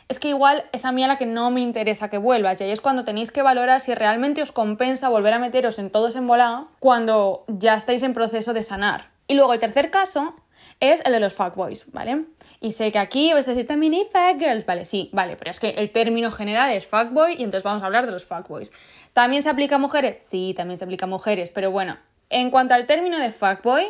es 0.08 0.18
que 0.18 0.28
igual 0.28 0.64
es 0.72 0.86
a 0.86 0.92
mí 0.92 1.04
a 1.04 1.06
la 1.06 1.18
que 1.18 1.26
no 1.26 1.50
me 1.50 1.60
interesa 1.60 2.08
que 2.08 2.16
vuelvas, 2.16 2.58
y 2.58 2.64
ahí 2.64 2.70
es 2.70 2.80
cuando 2.80 3.04
tenéis 3.04 3.30
que 3.30 3.42
valorar 3.42 3.80
si 3.80 3.94
realmente 3.94 4.40
os 4.40 4.50
compensa 4.50 5.10
volver 5.10 5.34
a 5.34 5.38
meteros 5.38 5.78
en 5.78 5.90
todo 5.90 6.08
ese 6.08 6.18
embolado 6.18 6.68
cuando 6.80 7.44
ya 7.48 7.74
estáis 7.74 8.02
en 8.02 8.14
proceso 8.14 8.54
de 8.54 8.62
sanar. 8.62 9.10
Y 9.26 9.34
luego 9.34 9.52
el 9.52 9.60
tercer 9.60 9.90
caso 9.90 10.34
es 10.80 11.02
el 11.04 11.12
de 11.12 11.20
los 11.20 11.34
fuckboys, 11.34 11.90
¿vale? 11.92 12.24
Y 12.60 12.72
sé 12.72 12.90
que 12.92 12.98
aquí 12.98 13.32
vais 13.32 13.46
a 13.46 13.50
decir 13.50 13.66
también 13.66 13.94
hay 13.94 14.38
girls, 14.38 14.66
vale, 14.66 14.84
sí, 14.84 15.10
vale, 15.12 15.36
pero 15.36 15.50
es 15.50 15.60
que 15.60 15.70
el 15.70 15.90
término 15.90 16.30
general 16.30 16.72
es 16.72 16.86
fuckboy 16.86 17.34
y 17.34 17.44
entonces 17.44 17.62
vamos 17.62 17.82
a 17.82 17.86
hablar 17.86 18.06
de 18.06 18.12
los 18.12 18.24
fuckboys. 18.24 18.72
¿También 19.12 19.42
se 19.42 19.50
aplica 19.50 19.76
a 19.76 19.78
mujeres? 19.78 20.18
Sí, 20.30 20.54
también 20.56 20.78
se 20.78 20.84
aplica 20.84 21.06
a 21.06 21.08
mujeres, 21.08 21.50
pero 21.54 21.70
bueno, 21.70 21.96
en 22.30 22.50
cuanto 22.50 22.74
al 22.74 22.86
término 22.86 23.18
de 23.18 23.30
fuckboy, 23.30 23.86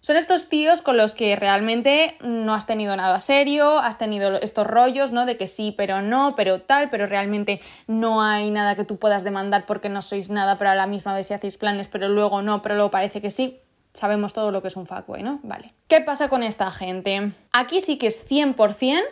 son 0.00 0.16
estos 0.16 0.48
tíos 0.48 0.80
con 0.80 0.96
los 0.96 1.14
que 1.14 1.36
realmente 1.36 2.16
no 2.22 2.54
has 2.54 2.64
tenido 2.64 2.96
nada 2.96 3.20
serio, 3.20 3.78
has 3.78 3.98
tenido 3.98 4.40
estos 4.40 4.66
rollos, 4.66 5.12
¿no? 5.12 5.26
De 5.26 5.36
que 5.36 5.46
sí, 5.46 5.74
pero 5.76 6.00
no, 6.00 6.34
pero 6.36 6.62
tal, 6.62 6.88
pero 6.88 7.06
realmente 7.06 7.60
no 7.86 8.22
hay 8.22 8.50
nada 8.50 8.76
que 8.76 8.84
tú 8.84 8.98
puedas 8.98 9.24
demandar 9.24 9.66
porque 9.66 9.90
no 9.90 10.00
sois 10.00 10.30
nada, 10.30 10.56
pero 10.56 10.70
a 10.70 10.74
la 10.74 10.86
misma 10.86 11.14
vez 11.14 11.26
si 11.26 11.34
hacéis 11.34 11.58
planes, 11.58 11.86
pero 11.88 12.08
luego 12.08 12.40
no, 12.40 12.62
pero 12.62 12.76
luego 12.76 12.90
parece 12.90 13.20
que 13.20 13.30
sí. 13.30 13.60
Sabemos 13.94 14.32
todo 14.32 14.50
lo 14.50 14.62
que 14.62 14.68
es 14.68 14.76
un 14.76 14.86
fuckboy, 14.86 15.22
¿no? 15.22 15.40
Vale. 15.42 15.74
¿Qué 15.88 16.00
pasa 16.00 16.28
con 16.28 16.42
esta 16.42 16.70
gente? 16.70 17.32
Aquí 17.52 17.80
sí 17.80 17.98
que 17.98 18.06
es 18.06 18.26
100%. 18.28 19.02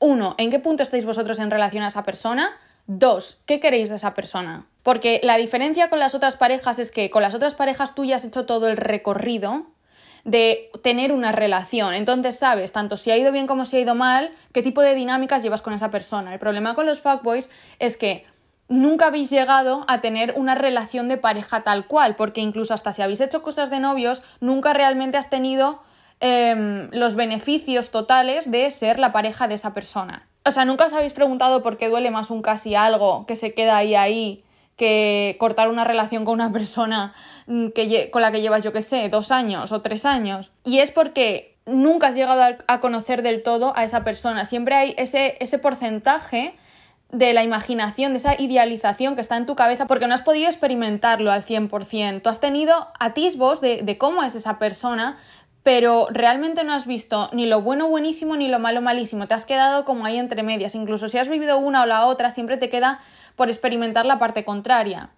Uno, 0.00 0.34
¿en 0.38 0.50
qué 0.50 0.58
punto 0.58 0.82
estáis 0.82 1.04
vosotros 1.04 1.38
en 1.38 1.50
relación 1.50 1.84
a 1.84 1.88
esa 1.88 2.02
persona? 2.02 2.50
Dos, 2.86 3.38
¿qué 3.46 3.60
queréis 3.60 3.88
de 3.88 3.96
esa 3.96 4.12
persona? 4.14 4.66
Porque 4.82 5.20
la 5.22 5.36
diferencia 5.36 5.88
con 5.88 5.98
las 5.98 6.14
otras 6.14 6.36
parejas 6.36 6.78
es 6.78 6.90
que 6.90 7.08
con 7.10 7.22
las 7.22 7.34
otras 7.34 7.54
parejas 7.54 7.94
tú 7.94 8.04
ya 8.04 8.16
has 8.16 8.24
hecho 8.24 8.44
todo 8.44 8.68
el 8.68 8.76
recorrido 8.76 9.66
de 10.24 10.70
tener 10.82 11.12
una 11.12 11.32
relación. 11.32 11.94
Entonces 11.94 12.38
sabes, 12.38 12.72
tanto 12.72 12.96
si 12.96 13.10
ha 13.10 13.16
ido 13.16 13.32
bien 13.32 13.46
como 13.46 13.64
si 13.64 13.76
ha 13.76 13.80
ido 13.80 13.94
mal, 13.94 14.30
qué 14.52 14.62
tipo 14.62 14.82
de 14.82 14.94
dinámicas 14.94 15.42
llevas 15.42 15.62
con 15.62 15.72
esa 15.72 15.90
persona. 15.90 16.32
El 16.32 16.38
problema 16.38 16.74
con 16.74 16.86
los 16.86 17.00
fuckboys 17.00 17.48
es 17.78 17.96
que 17.96 18.26
nunca 18.68 19.06
habéis 19.06 19.30
llegado 19.30 19.84
a 19.88 20.00
tener 20.00 20.34
una 20.36 20.54
relación 20.54 21.08
de 21.08 21.16
pareja 21.16 21.62
tal 21.62 21.86
cual, 21.86 22.16
porque 22.16 22.40
incluso 22.40 22.74
hasta 22.74 22.92
si 22.92 23.02
habéis 23.02 23.20
hecho 23.20 23.42
cosas 23.42 23.70
de 23.70 23.80
novios, 23.80 24.22
nunca 24.40 24.72
realmente 24.72 25.16
has 25.16 25.30
tenido 25.30 25.82
em, 26.20 26.88
los 26.92 27.14
beneficios 27.14 27.90
totales 27.90 28.50
de 28.50 28.70
ser 28.70 28.98
la 28.98 29.12
pareja 29.12 29.48
de 29.48 29.54
esa 29.54 29.74
persona. 29.74 30.26
O 30.46 30.50
sea, 30.50 30.64
nunca 30.64 30.86
os 30.86 30.92
habéis 30.92 31.12
preguntado 31.12 31.62
por 31.62 31.78
qué 31.78 31.88
duele 31.88 32.10
más 32.10 32.30
un 32.30 32.42
casi 32.42 32.74
algo 32.74 33.26
que 33.26 33.36
se 33.36 33.54
queda 33.54 33.76
ahí 33.76 33.94
ahí 33.94 34.44
que 34.76 35.36
cortar 35.38 35.68
una 35.68 35.84
relación 35.84 36.24
con 36.24 36.34
una 36.34 36.52
persona 36.52 37.14
mm, 37.46 37.68
que, 37.68 38.10
con 38.10 38.22
la 38.22 38.32
que 38.32 38.40
llevas, 38.40 38.64
yo 38.64 38.72
qué 38.72 38.82
sé, 38.82 39.08
dos 39.08 39.30
años 39.30 39.72
o 39.72 39.82
tres 39.82 40.04
años. 40.04 40.50
Y 40.64 40.78
es 40.78 40.90
porque 40.90 41.56
nunca 41.66 42.08
has 42.08 42.14
llegado 42.14 42.56
a, 42.66 42.80
conocer 42.80 43.22
del 43.22 43.42
todo 43.42 43.72
a 43.76 43.84
esa 43.84 44.04
persona. 44.04 44.44
Siempre 44.44 44.74
hay 44.74 44.94
ese, 44.98 45.36
ese 45.40 45.58
porcentaje 45.58 46.54
de 47.14 47.32
la 47.32 47.44
imaginación, 47.44 48.12
de 48.12 48.18
esa 48.18 48.34
idealización 48.40 49.14
que 49.14 49.20
está 49.20 49.36
en 49.36 49.46
tu 49.46 49.54
cabeza, 49.54 49.86
porque 49.86 50.06
no 50.06 50.14
has 50.14 50.22
podido 50.22 50.48
experimentarlo 50.48 51.30
al 51.30 51.44
100%. 51.44 52.22
Tú 52.22 52.28
has 52.28 52.40
tenido 52.40 52.88
atisbos 52.98 53.60
de, 53.60 53.82
de 53.82 53.98
cómo 53.98 54.22
es 54.22 54.34
esa 54.34 54.58
persona, 54.58 55.16
pero 55.62 56.08
realmente 56.10 56.64
no 56.64 56.74
has 56.74 56.86
visto 56.86 57.30
ni 57.32 57.46
lo 57.46 57.62
bueno 57.62 57.88
buenísimo 57.88 58.36
ni 58.36 58.48
lo 58.48 58.58
malo 58.58 58.82
malísimo. 58.82 59.28
Te 59.28 59.34
has 59.34 59.46
quedado 59.46 59.84
como 59.84 60.04
ahí 60.04 60.18
entre 60.18 60.42
medias. 60.42 60.74
Incluso 60.74 61.08
si 61.08 61.18
has 61.18 61.28
vivido 61.28 61.58
una 61.58 61.82
o 61.82 61.86
la 61.86 62.06
otra, 62.06 62.30
siempre 62.30 62.56
te 62.56 62.68
queda 62.68 63.00
por 63.36 63.48
experimentar 63.48 64.04
la 64.04 64.18
parte 64.18 64.44
contraria. 64.44 65.10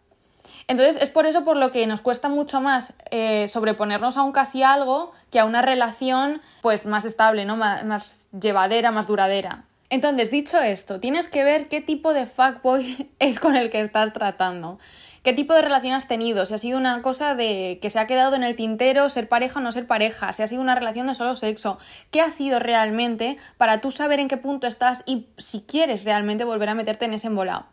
Entonces 0.69 1.01
es 1.01 1.11
por 1.11 1.27
eso 1.27 1.45
por 1.45 1.57
lo 1.57 1.73
que 1.73 1.87
nos 1.87 2.01
cuesta 2.01 2.29
mucho 2.29 2.61
más 2.61 2.93
eh, 3.11 3.49
sobreponernos 3.49 4.17
a 4.17 4.23
un 4.23 4.33
casi 4.33 4.63
algo 4.63 5.13
que 5.31 5.39
a 5.39 5.45
una 5.45 5.63
relación 5.63 6.43
pues 6.61 6.87
más 6.87 7.05
estable, 7.05 7.45
¿no? 7.45 7.57
más 7.57 8.29
llevadera, 8.39 8.91
más 8.91 9.07
duradera. 9.07 9.65
Entonces, 9.89 10.31
dicho 10.31 10.61
esto, 10.61 11.01
tienes 11.01 11.29
que 11.29 11.45
ver 11.45 11.69
qué 11.69 11.81
tipo 11.81 12.13
de 12.13 12.27
fuckboy 12.27 13.11
es 13.19 13.41
con 13.41 13.57
el 13.57 13.71
que 13.71 13.81
estás 13.81 14.13
tratando. 14.13 14.79
¿Qué 15.23 15.33
tipo 15.33 15.55
de 15.55 15.63
relación 15.63 15.93
has 15.93 16.07
tenido? 16.07 16.47
Si 16.47 16.55
ha 16.55 16.59
sido 16.59 16.79
una 16.79 17.03
cosa 17.03 17.35
de 17.35 17.81
que 17.83 17.91
se 17.91 17.99
ha 17.99 18.07
quedado 18.07 18.37
en 18.37 18.45
el 18.45 18.55
tintero 18.55 19.09
ser 19.09 19.29
pareja 19.29 19.59
o 19.59 19.63
no 19.63 19.73
ser 19.73 19.89
pareja, 19.89 20.33
si 20.33 20.45
ha 20.45 20.47
sido 20.47 20.63
una 20.63 20.77
relación 20.77 21.09
de 21.09 21.15
solo 21.15 21.35
sexo, 21.35 21.81
¿qué 22.13 22.21
ha 22.21 22.31
sido 22.31 22.61
realmente 22.61 23.37
para 23.59 23.81
tú 23.81 23.91
saber 23.91 24.21
en 24.21 24.29
qué 24.29 24.37
punto 24.37 24.69
estás 24.69 25.03
y 25.05 25.27
si 25.37 25.63
quieres 25.63 26.05
realmente 26.05 26.45
volver 26.45 26.69
a 26.69 26.77
meterte 26.77 27.07
en 27.07 27.15
ese 27.15 27.27
embolado? 27.27 27.67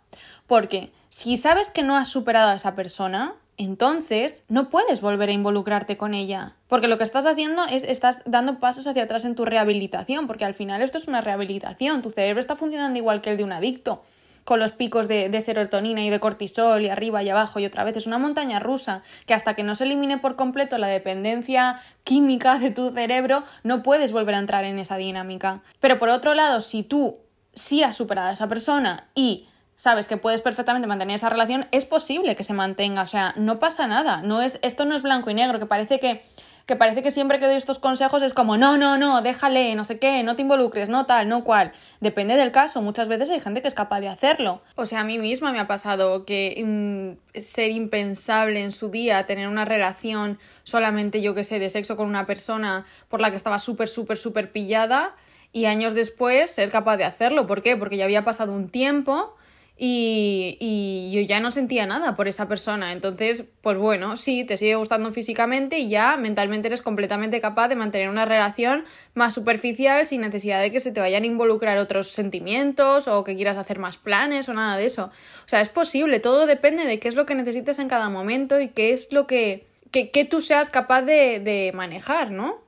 Porque 0.47 0.91
si 1.09 1.37
sabes 1.37 1.69
que 1.69 1.83
no 1.83 1.95
has 1.95 2.07
superado 2.07 2.49
a 2.49 2.55
esa 2.55 2.73
persona, 2.73 3.35
entonces 3.57 4.43
no 4.47 4.69
puedes 4.69 5.01
volver 5.01 5.29
a 5.29 5.33
involucrarte 5.33 5.97
con 5.97 6.13
ella. 6.13 6.55
Porque 6.67 6.87
lo 6.87 6.97
que 6.97 7.03
estás 7.03 7.25
haciendo 7.25 7.65
es 7.65 7.83
estás 7.83 8.21
dando 8.25 8.59
pasos 8.59 8.87
hacia 8.87 9.03
atrás 9.03 9.25
en 9.25 9.35
tu 9.35 9.45
rehabilitación, 9.45 10.27
porque 10.27 10.45
al 10.45 10.53
final 10.53 10.81
esto 10.81 10.97
es 10.97 11.07
una 11.07 11.21
rehabilitación, 11.21 12.01
tu 12.01 12.09
cerebro 12.09 12.39
está 12.39 12.55
funcionando 12.55 12.97
igual 12.97 13.21
que 13.21 13.31
el 13.31 13.37
de 13.37 13.43
un 13.43 13.51
adicto 13.51 14.03
con 14.43 14.59
los 14.59 14.71
picos 14.71 15.07
de, 15.07 15.41
serotonina 15.41 16.03
y 16.03 16.09
de 16.09 16.19
cortisol 16.19 16.81
y 16.81 16.89
arriba 16.89 17.23
y 17.23 17.29
abajo 17.29 17.59
y 17.59 17.65
otra 17.65 17.83
vez. 17.83 17.97
Es 17.97 18.07
una 18.07 18.17
montaña 18.17 18.59
rusa 18.59 19.01
que 19.25 19.33
hasta 19.33 19.55
que 19.55 19.63
no 19.63 19.75
se 19.75 19.85
elimine 19.85 20.17
por 20.17 20.35
completo 20.35 20.77
la 20.77 20.87
dependencia 20.87 21.79
química 22.03 22.59
de 22.59 22.71
tu 22.71 22.91
cerebro, 22.91 23.43
no 23.63 23.83
puedes 23.83 24.11
volver 24.11 24.35
a 24.35 24.39
entrar 24.39 24.65
en 24.65 24.79
esa 24.79 24.97
dinámica. 24.97 25.61
Pero 25.79 25.99
por 25.99 26.09
otro 26.09 26.33
lado, 26.33 26.61
si 26.61 26.83
tú 26.83 27.19
sí 27.53 27.83
has 27.83 27.95
superado 27.95 28.29
a 28.29 28.33
esa 28.33 28.49
persona 28.49 29.07
y 29.15 29.47
sabes 29.75 30.07
que 30.07 30.17
puedes 30.17 30.41
perfectamente 30.41 30.87
mantener 30.87 31.15
esa 31.15 31.29
relación, 31.29 31.67
es 31.71 31.85
posible 31.85 32.35
que 32.35 32.43
se 32.43 32.53
mantenga, 32.53 33.01
o 33.01 33.07
sea, 33.07 33.33
no 33.37 33.59
pasa 33.59 33.87
nada, 33.87 34.21
no 34.21 34.41
es 34.41 34.59
esto 34.61 34.85
no 34.85 34.95
es 34.95 35.01
blanco 35.01 35.29
y 35.29 35.33
negro, 35.33 35.59
que 35.59 35.65
parece 35.65 35.99
que 35.99 36.23
que 36.65 36.77
parece 36.77 37.01
que 37.01 37.11
siempre 37.11 37.39
que 37.39 37.45
doy 37.45 37.55
estos 37.55 37.79
consejos 37.79 38.21
es 38.21 38.33
como, 38.33 38.55
no, 38.55 38.77
no, 38.77 38.97
no, 38.97 39.21
déjale, 39.21 39.75
no 39.75 39.83
sé 39.83 39.99
qué, 39.99 40.23
no 40.23 40.35
te 40.35 40.43
involucres, 40.43 40.87
no 40.87 41.05
tal, 41.05 41.27
no 41.27 41.43
cual. 41.43 41.73
Depende 41.99 42.35
del 42.35 42.51
caso, 42.51 42.81
muchas 42.81 43.09
veces 43.09 43.29
hay 43.29 43.41
gente 43.41 43.61
que 43.61 43.67
es 43.67 43.73
capaz 43.73 43.99
de 43.99 44.07
hacerlo. 44.07 44.61
O 44.75 44.85
sea, 44.85 45.01
a 45.01 45.03
mí 45.03 45.19
misma 45.19 45.51
me 45.51 45.59
ha 45.59 45.67
pasado 45.67 46.25
que 46.25 46.63
mm, 46.65 47.39
ser 47.39 47.71
impensable 47.71 48.63
en 48.63 48.71
su 48.71 48.89
día, 48.89 49.25
tener 49.25 49.49
una 49.49 49.65
relación 49.65 50.39
solamente, 50.63 51.21
yo 51.21 51.35
que 51.35 51.43
sé, 51.43 51.59
de 51.59 51.69
sexo 51.69 51.97
con 51.97 52.07
una 52.07 52.25
persona 52.25 52.85
por 53.09 53.19
la 53.19 53.29
que 53.29 53.35
estaba 53.35 53.59
súper, 53.59 53.89
súper, 53.89 54.17
súper 54.17 54.51
pillada 54.51 55.15
y 55.51 55.65
años 55.65 55.93
después 55.93 56.49
ser 56.49 56.71
capaz 56.71 56.95
de 56.95 57.03
hacerlo. 57.03 57.45
¿Por 57.45 57.61
qué? 57.61 57.75
Porque 57.75 57.97
ya 57.97 58.05
había 58.05 58.23
pasado 58.23 58.53
un 58.53 58.69
tiempo 58.69 59.35
y, 59.77 61.11
yo 61.13 61.21
ya 61.21 61.39
no 61.39 61.51
sentía 61.51 61.85
nada 61.85 62.15
por 62.15 62.27
esa 62.27 62.47
persona. 62.47 62.91
Entonces, 62.91 63.43
pues 63.61 63.77
bueno, 63.77 64.17
sí, 64.17 64.43
te 64.43 64.57
sigue 64.57 64.75
gustando 64.75 65.11
físicamente 65.11 65.79
y 65.79 65.89
ya 65.89 66.17
mentalmente 66.17 66.67
eres 66.67 66.81
completamente 66.81 67.41
capaz 67.41 67.67
de 67.67 67.75
mantener 67.75 68.09
una 68.09 68.25
relación 68.25 68.85
más 69.13 69.33
superficial 69.33 70.07
sin 70.07 70.21
necesidad 70.21 70.61
de 70.61 70.71
que 70.71 70.79
se 70.79 70.91
te 70.91 70.99
vayan 70.99 71.23
a 71.23 71.27
involucrar 71.27 71.77
otros 71.77 72.09
sentimientos 72.09 73.07
o 73.07 73.23
que 73.23 73.35
quieras 73.35 73.57
hacer 73.57 73.79
más 73.79 73.97
planes 73.97 74.49
o 74.49 74.53
nada 74.53 74.77
de 74.77 74.85
eso. 74.85 75.11
O 75.45 75.47
sea, 75.47 75.61
es 75.61 75.69
posible, 75.69 76.19
todo 76.19 76.45
depende 76.45 76.85
de 76.85 76.99
qué 76.99 77.07
es 77.07 77.15
lo 77.15 77.25
que 77.25 77.35
necesites 77.35 77.79
en 77.79 77.89
cada 77.89 78.09
momento 78.09 78.59
y 78.59 78.69
qué 78.69 78.91
es 78.91 79.11
lo 79.11 79.27
que, 79.27 79.67
que, 79.91 80.09
que 80.09 80.25
tú 80.25 80.41
seas 80.41 80.69
capaz 80.69 81.03
de, 81.03 81.39
de 81.39 81.71
manejar, 81.73 82.31
¿no? 82.31 82.62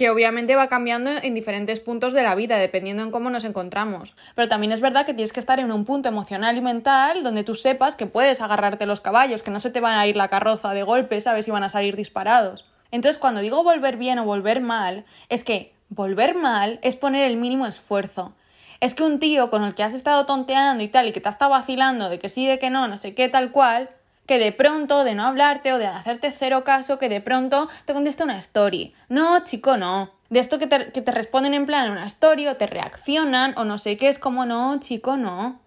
Que 0.00 0.08
obviamente 0.08 0.56
va 0.56 0.68
cambiando 0.68 1.10
en 1.10 1.34
diferentes 1.34 1.78
puntos 1.78 2.14
de 2.14 2.22
la 2.22 2.34
vida, 2.34 2.56
dependiendo 2.56 3.02
en 3.02 3.10
cómo 3.10 3.28
nos 3.28 3.44
encontramos. 3.44 4.16
Pero 4.34 4.48
también 4.48 4.72
es 4.72 4.80
verdad 4.80 5.04
que 5.04 5.12
tienes 5.12 5.30
que 5.30 5.40
estar 5.40 5.60
en 5.60 5.70
un 5.70 5.84
punto 5.84 6.08
emocional 6.08 6.56
y 6.56 6.62
mental 6.62 7.22
donde 7.22 7.44
tú 7.44 7.54
sepas 7.54 7.96
que 7.96 8.06
puedes 8.06 8.40
agarrarte 8.40 8.86
los 8.86 9.02
caballos, 9.02 9.42
que 9.42 9.50
no 9.50 9.60
se 9.60 9.68
te 9.68 9.78
van 9.78 9.98
a 9.98 10.06
ir 10.06 10.16
la 10.16 10.28
carroza 10.28 10.72
de 10.72 10.84
golpe, 10.84 11.20
sabes 11.20 11.44
si 11.44 11.50
van 11.50 11.64
a 11.64 11.68
salir 11.68 11.96
disparados. 11.96 12.64
Entonces, 12.90 13.20
cuando 13.20 13.42
digo 13.42 13.62
volver 13.62 13.98
bien 13.98 14.18
o 14.18 14.24
volver 14.24 14.62
mal, 14.62 15.04
es 15.28 15.44
que 15.44 15.74
volver 15.90 16.34
mal 16.34 16.78
es 16.80 16.96
poner 16.96 17.30
el 17.30 17.36
mínimo 17.36 17.66
esfuerzo. 17.66 18.32
Es 18.80 18.94
que 18.94 19.02
un 19.02 19.18
tío 19.18 19.50
con 19.50 19.64
el 19.64 19.74
que 19.74 19.82
has 19.82 19.92
estado 19.92 20.24
tonteando 20.24 20.82
y 20.82 20.88
tal 20.88 21.08
y 21.08 21.12
que 21.12 21.20
te 21.20 21.28
ha 21.28 21.32
estado 21.32 21.50
vacilando 21.50 22.08
de 22.08 22.18
que 22.18 22.30
sí, 22.30 22.46
de 22.46 22.58
que 22.58 22.70
no, 22.70 22.88
no 22.88 22.96
sé 22.96 23.14
qué, 23.14 23.28
tal 23.28 23.52
cual, 23.52 23.90
que 24.30 24.38
de 24.38 24.52
pronto, 24.52 25.02
de 25.02 25.16
no 25.16 25.24
hablarte 25.24 25.72
o 25.72 25.78
de 25.78 25.88
hacerte 25.88 26.30
cero 26.30 26.62
caso, 26.62 27.00
que 27.00 27.08
de 27.08 27.20
pronto 27.20 27.68
te 27.84 27.92
conteste 27.92 28.22
una 28.22 28.38
story. 28.38 28.94
No, 29.08 29.42
chico, 29.42 29.76
no. 29.76 30.12
De 30.28 30.38
esto 30.38 30.60
que 30.60 30.68
te, 30.68 30.92
que 30.92 31.02
te 31.02 31.10
responden 31.10 31.52
en 31.52 31.66
plan 31.66 31.90
una 31.90 32.06
story 32.06 32.46
o 32.46 32.54
te 32.54 32.68
reaccionan 32.68 33.54
o 33.56 33.64
no 33.64 33.76
sé 33.76 33.96
qué, 33.96 34.08
es 34.08 34.20
como 34.20 34.46
no, 34.46 34.78
chico, 34.78 35.16
no. 35.16 35.58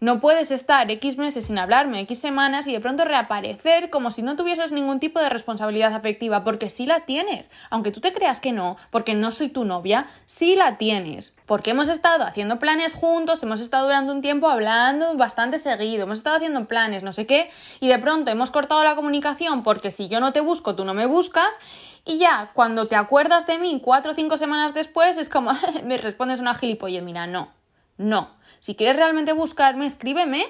No 0.00 0.18
puedes 0.18 0.50
estar 0.50 0.90
X 0.90 1.18
meses 1.18 1.44
sin 1.44 1.58
hablarme, 1.58 2.00
X 2.00 2.18
semanas 2.18 2.66
y 2.66 2.72
de 2.72 2.80
pronto 2.80 3.04
reaparecer 3.04 3.90
como 3.90 4.10
si 4.10 4.22
no 4.22 4.34
tuvieses 4.34 4.72
ningún 4.72 4.98
tipo 4.98 5.20
de 5.20 5.28
responsabilidad 5.28 5.92
afectiva, 5.92 6.42
porque 6.42 6.70
sí 6.70 6.86
la 6.86 7.00
tienes. 7.00 7.50
Aunque 7.68 7.90
tú 7.90 8.00
te 8.00 8.14
creas 8.14 8.40
que 8.40 8.52
no, 8.52 8.78
porque 8.90 9.14
no 9.14 9.30
soy 9.30 9.50
tu 9.50 9.66
novia, 9.66 10.06
sí 10.24 10.56
la 10.56 10.78
tienes. 10.78 11.36
Porque 11.44 11.72
hemos 11.72 11.88
estado 11.88 12.24
haciendo 12.24 12.58
planes 12.58 12.94
juntos, 12.94 13.42
hemos 13.42 13.60
estado 13.60 13.84
durante 13.84 14.10
un 14.10 14.22
tiempo 14.22 14.48
hablando 14.48 15.18
bastante 15.18 15.58
seguido, 15.58 16.04
hemos 16.04 16.16
estado 16.16 16.36
haciendo 16.36 16.64
planes, 16.64 17.02
no 17.02 17.12
sé 17.12 17.26
qué, 17.26 17.50
y 17.78 17.88
de 17.88 17.98
pronto 17.98 18.30
hemos 18.30 18.50
cortado 18.50 18.82
la 18.82 18.96
comunicación 18.96 19.62
porque 19.62 19.90
si 19.90 20.08
yo 20.08 20.18
no 20.20 20.32
te 20.32 20.40
busco, 20.40 20.74
tú 20.74 20.86
no 20.86 20.94
me 20.94 21.04
buscas, 21.04 21.58
y 22.06 22.16
ya 22.16 22.52
cuando 22.54 22.88
te 22.88 22.96
acuerdas 22.96 23.46
de 23.46 23.58
mí 23.58 23.82
cuatro 23.84 24.12
o 24.12 24.14
cinco 24.14 24.38
semanas 24.38 24.72
después 24.72 25.18
es 25.18 25.28
como 25.28 25.52
me 25.84 25.98
respondes 25.98 26.40
una 26.40 26.54
gilipollez, 26.54 27.02
mira, 27.02 27.26
no, 27.26 27.50
no. 27.98 28.39
Si 28.60 28.74
quieres 28.74 28.96
realmente 28.96 29.32
buscarme, 29.32 29.86
escríbeme. 29.86 30.44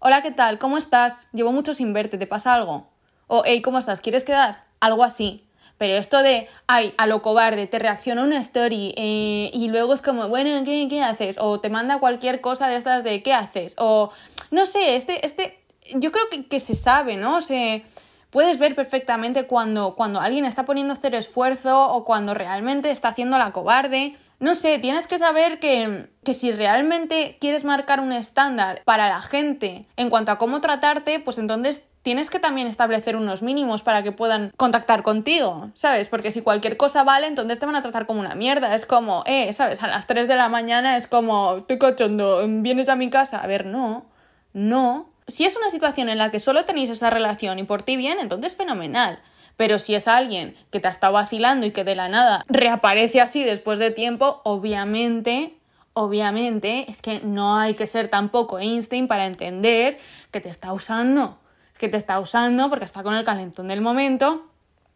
Hola, 0.00 0.20
¿qué 0.22 0.30
tal? 0.30 0.58
¿Cómo 0.58 0.76
estás? 0.76 1.28
Llevo 1.32 1.50
mucho 1.50 1.72
sin 1.72 1.94
verte, 1.94 2.18
¿te 2.18 2.26
pasa 2.26 2.52
algo? 2.52 2.90
O, 3.26 3.42
hey, 3.46 3.62
¿cómo 3.62 3.78
estás? 3.78 4.02
¿Quieres 4.02 4.22
quedar? 4.22 4.60
Algo 4.80 5.02
así. 5.02 5.46
Pero 5.78 5.94
esto 5.94 6.22
de, 6.22 6.46
ay, 6.66 6.92
a 6.98 7.06
lo 7.06 7.22
cobarde, 7.22 7.66
te 7.66 7.78
reacciona 7.78 8.22
una 8.22 8.38
story 8.40 8.92
eh, 8.98 9.50
y 9.54 9.68
luego 9.68 9.94
es 9.94 10.02
como, 10.02 10.28
bueno, 10.28 10.62
¿qué, 10.62 10.88
¿qué 10.90 11.02
haces? 11.02 11.36
O 11.40 11.58
te 11.58 11.70
manda 11.70 12.00
cualquier 12.00 12.42
cosa 12.42 12.68
de 12.68 12.76
estas 12.76 13.02
de, 13.02 13.22
¿qué 13.22 13.32
haces? 13.32 13.74
O, 13.78 14.12
no 14.50 14.66
sé, 14.66 14.96
este, 14.96 15.24
este, 15.24 15.58
yo 15.94 16.12
creo 16.12 16.28
que, 16.30 16.46
que 16.46 16.60
se 16.60 16.74
sabe, 16.74 17.16
¿no? 17.16 17.40
Se, 17.40 17.82
puedes 18.30 18.58
ver 18.58 18.74
perfectamente 18.74 19.46
cuando, 19.46 19.94
cuando 19.94 20.20
alguien 20.20 20.44
está 20.44 20.64
poniendo 20.64 20.96
cero 20.96 21.16
esfuerzo 21.16 21.90
o 21.90 22.04
cuando 22.04 22.34
realmente 22.34 22.90
está 22.90 23.08
haciendo 23.08 23.38
la 23.38 23.52
cobarde. 23.52 24.16
No 24.40 24.54
sé, 24.54 24.78
tienes 24.78 25.06
que 25.06 25.18
saber 25.18 25.58
que, 25.58 26.08
que 26.24 26.34
si 26.34 26.52
realmente 26.52 27.38
quieres 27.40 27.64
marcar 27.64 28.00
un 28.00 28.12
estándar 28.12 28.82
para 28.84 29.08
la 29.08 29.22
gente 29.22 29.86
en 29.96 30.10
cuanto 30.10 30.32
a 30.32 30.38
cómo 30.38 30.60
tratarte, 30.60 31.20
pues 31.20 31.38
entonces 31.38 31.82
tienes 32.02 32.30
que 32.30 32.38
también 32.38 32.68
establecer 32.68 33.16
unos 33.16 33.42
mínimos 33.42 33.82
para 33.82 34.02
que 34.02 34.12
puedan 34.12 34.52
contactar 34.56 35.02
contigo, 35.02 35.70
¿sabes? 35.74 36.08
Porque 36.08 36.30
si 36.30 36.42
cualquier 36.42 36.76
cosa 36.76 37.04
vale, 37.04 37.26
entonces 37.26 37.58
te 37.58 37.66
van 37.66 37.76
a 37.76 37.82
tratar 37.82 38.06
como 38.06 38.20
una 38.20 38.34
mierda. 38.34 38.74
Es 38.74 38.86
como, 38.86 39.24
eh, 39.26 39.52
¿sabes? 39.52 39.82
A 39.82 39.88
las 39.88 40.06
3 40.06 40.28
de 40.28 40.36
la 40.36 40.48
mañana 40.48 40.96
es 40.96 41.06
como, 41.06 41.58
estoy 41.58 41.78
cochondo, 41.78 42.42
vienes 42.46 42.88
a 42.88 42.96
mi 42.96 43.10
casa. 43.10 43.38
A 43.38 43.46
ver, 43.46 43.66
no, 43.66 44.06
no 44.52 45.10
si 45.28 45.44
es 45.44 45.56
una 45.56 45.70
situación 45.70 46.08
en 46.08 46.18
la 46.18 46.30
que 46.30 46.40
solo 46.40 46.64
tenéis 46.64 46.90
esa 46.90 47.10
relación 47.10 47.58
y 47.58 47.64
por 47.64 47.82
ti 47.82 47.96
bien, 47.96 48.18
entonces 48.18 48.56
fenomenal. 48.56 49.20
Pero 49.56 49.78
si 49.78 49.94
es 49.94 50.08
alguien 50.08 50.56
que 50.70 50.80
te 50.80 50.88
ha 50.88 50.90
estado 50.90 51.12
vacilando 51.12 51.66
y 51.66 51.72
que 51.72 51.84
de 51.84 51.94
la 51.94 52.08
nada 52.08 52.42
reaparece 52.48 53.20
así 53.20 53.44
después 53.44 53.78
de 53.78 53.90
tiempo, 53.90 54.40
obviamente, 54.44 55.54
obviamente, 55.92 56.90
es 56.90 57.02
que 57.02 57.20
no 57.20 57.56
hay 57.56 57.74
que 57.74 57.86
ser 57.86 58.08
tampoco 58.08 58.58
Einstein 58.58 59.08
para 59.08 59.26
entender 59.26 59.98
que 60.30 60.40
te 60.40 60.48
está 60.48 60.72
usando. 60.72 61.38
Que 61.78 61.88
te 61.88 61.96
está 61.96 62.18
usando 62.20 62.70
porque 62.70 62.84
está 62.84 63.02
con 63.02 63.14
el 63.14 63.24
calentón 63.24 63.68
del 63.68 63.80
momento 63.80 64.46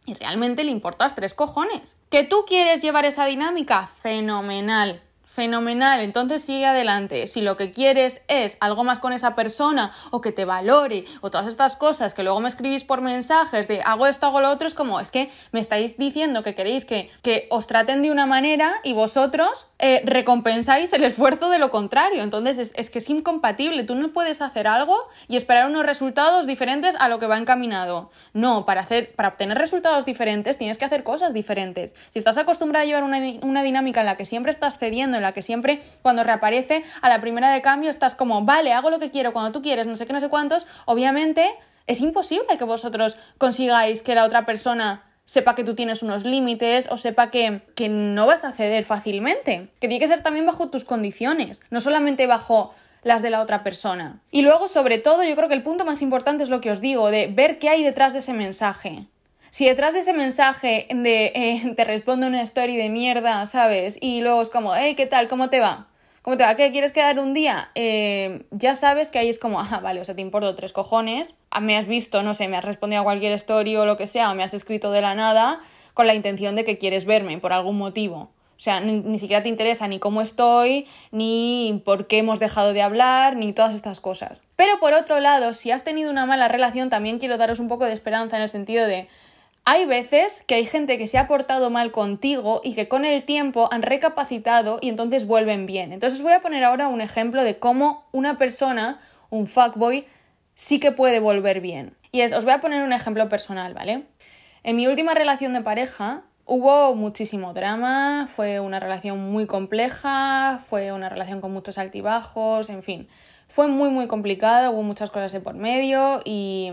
y 0.05 0.15
realmente 0.15 0.63
le 0.63 0.71
importas 0.71 1.15
tres 1.15 1.33
cojones. 1.33 1.97
¿Que 2.09 2.23
tú 2.23 2.43
quieres 2.47 2.81
llevar 2.81 3.05
esa 3.05 3.25
dinámica? 3.25 3.87
Fenomenal 3.87 5.01
fenomenal, 5.33 6.01
entonces 6.01 6.43
sigue 6.43 6.65
adelante. 6.65 7.27
Si 7.27 7.41
lo 7.41 7.57
que 7.57 7.71
quieres 7.71 8.21
es 8.27 8.55
algo 8.59 8.83
más 8.83 8.99
con 8.99 9.13
esa 9.13 9.35
persona 9.35 9.91
o 10.11 10.21
que 10.21 10.31
te 10.31 10.45
valore 10.45 11.05
o 11.21 11.31
todas 11.31 11.47
estas 11.47 11.75
cosas 11.75 12.13
que 12.13 12.23
luego 12.23 12.39
me 12.39 12.49
escribís 12.49 12.83
por 12.83 13.01
mensajes 13.01 13.67
de 13.67 13.81
hago 13.81 14.05
esto, 14.05 14.27
hago 14.27 14.41
lo 14.41 14.51
otro, 14.51 14.67
es 14.67 14.75
como, 14.75 14.99
es 14.99 15.09
que 15.09 15.31
me 15.51 15.59
estáis 15.59 15.97
diciendo 15.97 16.43
que 16.43 16.53
queréis 16.53 16.85
que, 16.85 17.09
que 17.23 17.47
os 17.49 17.65
traten 17.65 18.03
de 18.03 18.11
una 18.11 18.27
manera 18.27 18.75
y 18.83 18.93
vosotros 18.93 19.67
eh, 19.79 20.03
recompensáis 20.05 20.93
el 20.93 21.03
esfuerzo 21.03 21.49
de 21.49 21.57
lo 21.57 21.71
contrario. 21.71 22.21
Entonces 22.21 22.59
es, 22.59 22.73
es, 22.75 22.91
que 22.91 22.99
es 22.99 23.09
incompatible. 23.09 23.83
Tú 23.83 23.95
no 23.95 24.09
puedes 24.09 24.41
hacer 24.41 24.67
algo 24.67 24.97
y 25.27 25.35
esperar 25.35 25.67
unos 25.67 25.83
resultados 25.83 26.45
diferentes 26.45 26.95
a 26.99 27.09
lo 27.09 27.17
que 27.17 27.25
va 27.25 27.37
encaminado. 27.39 28.11
No, 28.33 28.65
para, 28.65 28.81
hacer, 28.81 29.13
para 29.15 29.29
obtener 29.29 29.57
resultados 29.57 30.05
diferentes 30.05 30.57
tienes 30.57 30.77
que 30.77 30.85
hacer 30.85 31.03
cosas 31.03 31.33
diferentes. 31.33 31.95
Si 32.11 32.19
estás 32.19 32.37
acostumbrado 32.37 32.83
a 32.83 32.85
llevar 32.85 33.03
una, 33.03 33.19
una 33.41 33.63
dinámica 33.63 34.01
en 34.01 34.05
la 34.05 34.15
que 34.15 34.25
siempre 34.25 34.51
estás 34.51 34.77
cediendo, 34.77 35.22
la 35.23 35.31
que 35.31 35.41
siempre 35.41 35.81
cuando 36.03 36.23
reaparece 36.23 36.83
a 37.01 37.09
la 37.09 37.19
primera 37.19 37.51
de 37.51 37.61
cambio 37.63 37.89
estás 37.89 38.13
como, 38.13 38.43
vale, 38.43 38.73
hago 38.73 38.91
lo 38.91 38.99
que 38.99 39.09
quiero 39.09 39.33
cuando 39.33 39.51
tú 39.51 39.63
quieres, 39.63 39.87
no 39.87 39.97
sé 39.97 40.05
qué, 40.05 40.13
no 40.13 40.19
sé 40.19 40.29
cuántos, 40.29 40.67
obviamente 40.85 41.49
es 41.87 42.01
imposible 42.01 42.57
que 42.57 42.63
vosotros 42.63 43.17
consigáis 43.37 44.01
que 44.01 44.15
la 44.15 44.25
otra 44.25 44.45
persona 44.45 45.03
sepa 45.25 45.55
que 45.55 45.63
tú 45.63 45.75
tienes 45.75 46.03
unos 46.03 46.23
límites 46.25 46.87
o 46.91 46.97
sepa 46.97 47.31
que, 47.31 47.61
que 47.75 47.89
no 47.89 48.27
vas 48.27 48.43
a 48.43 48.51
ceder 48.51 48.83
fácilmente. 48.83 49.69
Que 49.79 49.87
tiene 49.87 49.99
que 49.99 50.07
ser 50.07 50.21
también 50.21 50.45
bajo 50.45 50.69
tus 50.69 50.83
condiciones, 50.83 51.61
no 51.69 51.81
solamente 51.81 52.27
bajo 52.27 52.73
las 53.03 53.21
de 53.21 53.29
la 53.29 53.41
otra 53.41 53.63
persona. 53.63 54.21
Y 54.31 54.41
luego, 54.41 54.67
sobre 54.67 54.97
todo, 54.97 55.23
yo 55.23 55.35
creo 55.35 55.49
que 55.49 55.55
el 55.55 55.63
punto 55.63 55.85
más 55.85 56.01
importante 56.01 56.43
es 56.43 56.49
lo 56.49 56.61
que 56.61 56.71
os 56.71 56.81
digo, 56.81 57.11
de 57.11 57.27
ver 57.27 57.59
qué 57.59 57.69
hay 57.69 57.83
detrás 57.83 58.13
de 58.13 58.19
ese 58.19 58.33
mensaje. 58.33 59.07
Si 59.53 59.67
detrás 59.67 59.93
de 59.93 59.99
ese 59.99 60.13
mensaje 60.13 60.87
de 60.89 61.31
eh, 61.35 61.75
te 61.75 61.83
responde 61.83 62.25
una 62.25 62.41
story 62.41 62.75
de 62.75 62.89
mierda, 62.89 63.45
¿sabes? 63.45 63.99
Y 64.01 64.21
luego 64.21 64.41
es 64.41 64.49
como, 64.49 64.73
hey, 64.75 64.95
¿qué 64.95 65.05
tal? 65.05 65.27
¿Cómo 65.27 65.51
te 65.51 65.59
va? 65.59 65.85
¿Cómo 66.23 66.37
te 66.37 66.43
va? 66.43 66.55
¿Qué 66.55 66.71
quieres 66.71 66.91
quedar 66.91 67.19
un 67.19 67.35
día? 67.35 67.69
Eh, 67.75 68.47
ya 68.49 68.73
sabes 68.73 69.11
que 69.11 69.19
ahí 69.19 69.29
es 69.29 69.37
como, 69.37 69.59
ah, 69.59 69.79
vale, 69.83 70.01
o 70.01 70.05
sea, 70.05 70.15
te 70.15 70.21
importo 70.21 70.55
tres 70.55 70.73
cojones. 70.73 71.35
Ah, 71.51 71.59
me 71.59 71.77
has 71.77 71.85
visto, 71.85 72.23
no 72.23 72.33
sé, 72.33 72.47
me 72.47 72.57
has 72.57 72.65
respondido 72.65 73.01
a 73.01 73.03
cualquier 73.03 73.33
story 73.33 73.75
o 73.75 73.85
lo 73.85 73.95
que 73.95 74.07
sea, 74.07 74.31
o 74.31 74.33
me 74.33 74.41
has 74.41 74.55
escrito 74.55 74.91
de 74.91 75.01
la 75.01 75.13
nada 75.13 75.59
con 75.93 76.07
la 76.07 76.15
intención 76.15 76.55
de 76.55 76.63
que 76.63 76.79
quieres 76.79 77.05
verme 77.05 77.37
por 77.37 77.53
algún 77.53 77.77
motivo. 77.77 78.31
O 78.57 78.59
sea, 78.59 78.79
ni, 78.79 79.19
siquiera 79.19 79.43
te 79.43 79.49
interesa 79.49 79.87
ni 79.87 79.99
cómo 79.99 80.23
estoy, 80.23 80.87
ni 81.11 81.83
por 81.85 82.07
qué 82.07 82.17
hemos 82.17 82.39
dejado 82.39 82.73
de 82.73 82.81
hablar, 82.81 83.35
ni 83.35 83.53
todas 83.53 83.75
estas 83.75 83.99
cosas. 83.99 84.41
Pero 84.55 84.79
por 84.79 84.93
otro 84.93 85.19
lado, 85.19 85.53
si 85.53 85.69
has 85.69 85.83
tenido 85.83 86.09
una 86.09 86.25
mala 86.25 86.47
relación, 86.47 86.89
también 86.89 87.19
quiero 87.19 87.37
daros 87.37 87.59
un 87.59 87.67
poco 87.67 87.85
de 87.85 87.93
esperanza 87.93 88.37
en 88.37 88.41
el 88.41 88.49
sentido 88.49 88.87
de 88.87 89.07
hay 89.65 89.85
veces 89.85 90.43
que 90.45 90.55
hay 90.55 90.65
gente 90.65 90.97
que 90.97 91.07
se 91.07 91.17
ha 91.17 91.27
portado 91.27 91.69
mal 91.69 91.91
contigo 91.91 92.61
y 92.63 92.75
que 92.75 92.87
con 92.87 93.05
el 93.05 93.23
tiempo 93.23 93.69
han 93.71 93.81
recapacitado 93.81 94.79
y 94.81 94.89
entonces 94.89 95.25
vuelven 95.25 95.65
bien. 95.65 95.93
Entonces 95.93 96.21
voy 96.21 96.33
a 96.33 96.41
poner 96.41 96.63
ahora 96.63 96.89
un 96.89 96.99
ejemplo 96.99 97.43
de 97.43 97.59
cómo 97.59 98.05
una 98.11 98.37
persona, 98.37 98.99
un 99.29 99.47
fuckboy, 99.47 100.05
sí 100.53 100.79
que 100.79 100.91
puede 100.91 101.19
volver 101.19 101.61
bien. 101.61 101.95
Y 102.11 102.21
es, 102.21 102.33
os 102.33 102.43
voy 102.43 102.53
a 102.53 102.61
poner 102.61 102.83
un 102.83 102.93
ejemplo 102.93 103.29
personal, 103.29 103.73
¿vale? 103.73 104.03
En 104.63 104.75
mi 104.75 104.87
última 104.87 105.13
relación 105.13 105.53
de 105.53 105.61
pareja 105.61 106.23
hubo 106.45 106.95
muchísimo 106.95 107.53
drama, 107.53 108.29
fue 108.35 108.59
una 108.59 108.79
relación 108.79 109.31
muy 109.31 109.45
compleja, 109.45 110.63
fue 110.69 110.91
una 110.91 111.09
relación 111.09 111.41
con 111.41 111.51
muchos 111.51 111.77
altibajos, 111.77 112.69
en 112.69 112.83
fin. 112.83 113.07
Fue 113.47 113.67
muy 113.67 113.89
muy 113.89 114.07
complicado, 114.07 114.71
hubo 114.71 114.81
muchas 114.81 115.11
cosas 115.11 115.31
de 115.31 115.39
por 115.39 115.53
medio 115.53 116.21
y, 116.25 116.71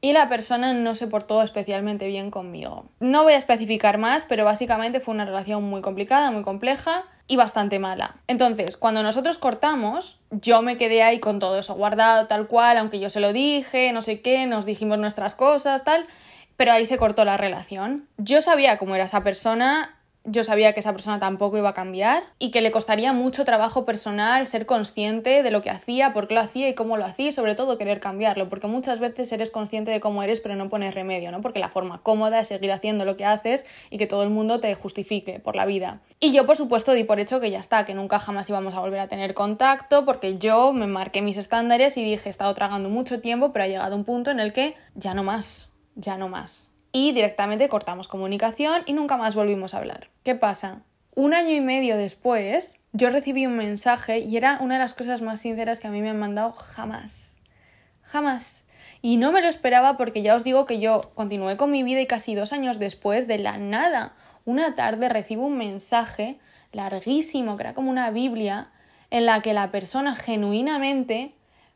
y, 0.00 0.12
la 0.12 0.28
persona 0.28 0.72
no 0.72 0.94
se 0.94 1.08
portó 1.08 1.42
especialmente 1.42 2.06
bien 2.06 2.30
conmigo. 2.30 2.84
No 3.00 3.24
voy 3.24 3.32
a 3.32 3.38
especificar 3.38 3.98
más, 3.98 4.24
pero 4.28 4.44
básicamente 4.44 5.00
fue 5.00 5.14
una 5.14 5.24
relación 5.24 5.64
muy 5.64 5.80
complicada, 5.80 6.30
muy 6.30 6.42
compleja 6.42 7.04
y 7.26 7.36
bastante 7.36 7.78
mala. 7.78 8.16
Entonces, 8.26 8.76
cuando 8.76 9.02
nosotros 9.02 9.38
cortamos, 9.38 10.18
yo 10.30 10.62
me 10.62 10.76
quedé 10.76 11.02
ahí 11.02 11.18
con 11.18 11.38
todo 11.38 11.58
eso 11.58 11.74
guardado 11.74 12.26
tal 12.26 12.46
cual, 12.46 12.76
aunque 12.76 13.00
yo 13.00 13.10
se 13.10 13.20
lo 13.20 13.32
dije, 13.32 13.92
no 13.92 14.02
sé 14.02 14.20
qué, 14.20 14.46
nos 14.46 14.64
dijimos 14.64 14.98
nuestras 14.98 15.34
cosas, 15.34 15.82
tal, 15.82 16.06
pero 16.62 16.74
ahí 16.74 16.86
se 16.86 16.96
cortó 16.96 17.24
la 17.24 17.36
relación. 17.36 18.06
Yo 18.18 18.40
sabía 18.40 18.78
cómo 18.78 18.94
era 18.94 19.06
esa 19.06 19.24
persona, 19.24 19.96
yo 20.22 20.44
sabía 20.44 20.74
que 20.74 20.78
esa 20.78 20.92
persona 20.92 21.18
tampoco 21.18 21.58
iba 21.58 21.70
a 21.70 21.74
cambiar 21.74 22.22
y 22.38 22.52
que 22.52 22.60
le 22.60 22.70
costaría 22.70 23.12
mucho 23.12 23.44
trabajo 23.44 23.84
personal 23.84 24.46
ser 24.46 24.64
consciente 24.64 25.42
de 25.42 25.50
lo 25.50 25.60
que 25.60 25.70
hacía, 25.70 26.12
por 26.12 26.28
qué 26.28 26.34
lo 26.34 26.40
hacía 26.40 26.68
y 26.68 26.76
cómo 26.76 26.96
lo 26.96 27.04
hacía 27.04 27.30
y 27.30 27.32
sobre 27.32 27.56
todo 27.56 27.78
querer 27.78 27.98
cambiarlo, 27.98 28.48
porque 28.48 28.68
muchas 28.68 29.00
veces 29.00 29.32
eres 29.32 29.50
consciente 29.50 29.90
de 29.90 29.98
cómo 29.98 30.22
eres 30.22 30.38
pero 30.38 30.54
no 30.54 30.68
pones 30.68 30.94
remedio, 30.94 31.32
¿no? 31.32 31.40
Porque 31.40 31.58
la 31.58 31.68
forma 31.68 32.00
cómoda 32.00 32.38
es 32.38 32.46
seguir 32.46 32.70
haciendo 32.70 33.04
lo 33.04 33.16
que 33.16 33.24
haces 33.24 33.66
y 33.90 33.98
que 33.98 34.06
todo 34.06 34.22
el 34.22 34.30
mundo 34.30 34.60
te 34.60 34.72
justifique 34.76 35.40
por 35.40 35.56
la 35.56 35.66
vida. 35.66 35.98
Y 36.20 36.30
yo 36.30 36.46
por 36.46 36.56
supuesto 36.56 36.92
di 36.92 37.02
por 37.02 37.18
hecho 37.18 37.40
que 37.40 37.50
ya 37.50 37.58
está, 37.58 37.84
que 37.84 37.94
nunca 37.94 38.20
jamás 38.20 38.48
íbamos 38.48 38.72
a 38.74 38.78
volver 38.78 39.00
a 39.00 39.08
tener 39.08 39.34
contacto 39.34 40.04
porque 40.04 40.38
yo 40.38 40.72
me 40.72 40.86
marqué 40.86 41.22
mis 41.22 41.38
estándares 41.38 41.96
y 41.96 42.04
dije 42.04 42.28
he 42.28 42.30
estado 42.30 42.54
tragando 42.54 42.88
mucho 42.88 43.20
tiempo 43.20 43.52
pero 43.52 43.64
ha 43.64 43.66
llegado 43.66 43.96
un 43.96 44.04
punto 44.04 44.30
en 44.30 44.38
el 44.38 44.52
que 44.52 44.76
ya 44.94 45.12
no 45.12 45.24
más, 45.24 45.71
ya 45.94 46.16
no 46.16 46.28
más 46.28 46.72
y 46.92 47.12
directamente 47.12 47.68
cortamos 47.68 48.06
comunicación 48.06 48.82
y 48.86 48.92
nunca 48.92 49.16
más 49.16 49.34
volvimos 49.34 49.74
a 49.74 49.78
hablar. 49.78 50.08
¿Qué 50.22 50.34
pasa? 50.34 50.82
Un 51.14 51.34
año 51.34 51.50
y 51.50 51.60
medio 51.60 51.96
después, 51.96 52.78
yo 52.92 53.10
recibí 53.10 53.46
un 53.46 53.56
mensaje 53.56 54.18
y 54.20 54.36
era 54.36 54.58
una 54.60 54.74
de 54.74 54.80
las 54.80 54.94
cosas 54.94 55.22
más 55.22 55.40
sinceras 55.40 55.80
que 55.80 55.88
a 55.88 55.90
mí 55.90 56.02
me 56.02 56.10
han 56.10 56.20
mandado 56.20 56.52
jamás. 56.52 57.34
Jamás. 58.02 58.64
Y 59.00 59.16
no 59.16 59.32
me 59.32 59.40
lo 59.40 59.48
esperaba 59.48 59.96
porque 59.96 60.22
ya 60.22 60.36
os 60.36 60.44
digo 60.44 60.66
que 60.66 60.78
yo 60.78 61.00
continué 61.14 61.56
con 61.56 61.70
mi 61.70 61.82
vida 61.82 62.00
y 62.00 62.06
casi 62.06 62.34
dos 62.34 62.52
años 62.52 62.78
después, 62.78 63.26
de 63.26 63.38
la 63.38 63.58
nada, 63.58 64.14
una 64.44 64.74
tarde 64.74 65.08
recibo 65.08 65.46
un 65.46 65.56
mensaje 65.56 66.38
larguísimo, 66.72 67.56
que 67.56 67.64
era 67.64 67.74
como 67.74 67.90
una 67.90 68.10
Biblia, 68.10 68.70
en 69.10 69.26
la 69.26 69.40
que 69.40 69.54
la 69.54 69.70
persona 69.70 70.14
genuinamente 70.14 71.34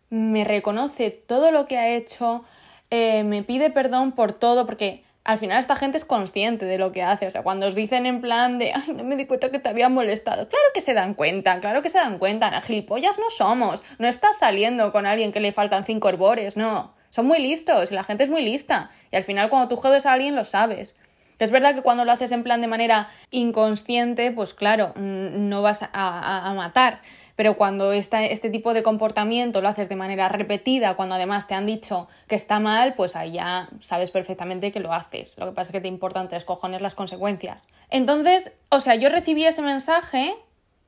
me 0.08 0.44
reconoce 0.44 1.10
todo 1.10 1.50
lo 1.50 1.66
que 1.66 1.78
ha 1.78 1.88
hecho, 1.88 2.44
eh, 2.90 3.24
me 3.24 3.42
pide 3.42 3.70
perdón 3.70 4.12
por 4.12 4.32
todo, 4.32 4.66
porque 4.66 5.04
al 5.24 5.38
final 5.38 5.58
esta 5.58 5.74
gente 5.74 5.98
es 5.98 6.04
consciente 6.04 6.66
de 6.66 6.78
lo 6.78 6.92
que 6.92 7.02
hace. 7.02 7.26
O 7.26 7.30
sea, 7.30 7.42
cuando 7.42 7.66
os 7.66 7.74
dicen 7.74 8.06
en 8.06 8.20
plan 8.20 8.58
de, 8.58 8.72
ay, 8.72 8.94
no 8.94 9.02
me 9.02 9.16
di 9.16 9.26
cuenta 9.26 9.50
que 9.50 9.58
te 9.58 9.68
había 9.68 9.88
molestado. 9.88 10.48
Claro 10.48 10.64
que 10.72 10.80
se 10.80 10.94
dan 10.94 11.14
cuenta, 11.14 11.60
claro 11.60 11.82
que 11.82 11.88
se 11.88 11.98
dan 11.98 12.18
cuenta. 12.18 12.48
A 12.48 12.62
gilipollas 12.62 13.18
no 13.18 13.28
somos. 13.30 13.82
No 13.98 14.06
estás 14.06 14.38
saliendo 14.38 14.92
con 14.92 15.04
alguien 15.04 15.32
que 15.32 15.40
le 15.40 15.52
faltan 15.52 15.84
cinco 15.84 16.08
herbores, 16.08 16.56
no. 16.56 16.94
Son 17.10 17.26
muy 17.26 17.40
listos 17.40 17.90
y 17.90 17.94
la 17.94 18.04
gente 18.04 18.24
es 18.24 18.30
muy 18.30 18.42
lista. 18.42 18.90
Y 19.10 19.16
al 19.16 19.24
final 19.24 19.48
cuando 19.48 19.68
tú 19.68 19.76
jodes 19.76 20.06
a 20.06 20.12
alguien 20.12 20.36
lo 20.36 20.44
sabes. 20.44 20.96
Es 21.38 21.50
verdad 21.50 21.74
que 21.74 21.82
cuando 21.82 22.04
lo 22.04 22.12
haces 22.12 22.32
en 22.32 22.42
plan 22.42 22.60
de 22.62 22.66
manera 22.66 23.10
inconsciente, 23.30 24.30
pues 24.30 24.54
claro, 24.54 24.94
no 24.96 25.60
vas 25.60 25.82
a, 25.82 25.88
a 25.92 26.54
matar 26.54 27.00
pero 27.36 27.56
cuando 27.58 27.92
este 27.92 28.50
tipo 28.50 28.72
de 28.72 28.82
comportamiento 28.82 29.60
lo 29.60 29.68
haces 29.68 29.90
de 29.90 29.96
manera 29.96 30.28
repetida, 30.28 30.94
cuando 30.94 31.14
además 31.14 31.46
te 31.46 31.54
han 31.54 31.66
dicho 31.66 32.08
que 32.26 32.34
está 32.34 32.60
mal, 32.60 32.94
pues 32.94 33.14
ahí 33.14 33.32
ya 33.32 33.68
sabes 33.80 34.10
perfectamente 34.10 34.72
que 34.72 34.80
lo 34.80 34.92
haces. 34.92 35.36
Lo 35.38 35.46
que 35.46 35.52
pasa 35.52 35.68
es 35.68 35.72
que 35.72 35.80
te 35.82 35.88
importan 35.88 36.28
tres 36.28 36.44
cojones 36.44 36.80
las 36.80 36.94
consecuencias. 36.94 37.68
Entonces, 37.90 38.52
o 38.70 38.80
sea, 38.80 38.94
yo 38.94 39.10
recibí 39.10 39.44
ese 39.44 39.60
mensaje 39.60 40.34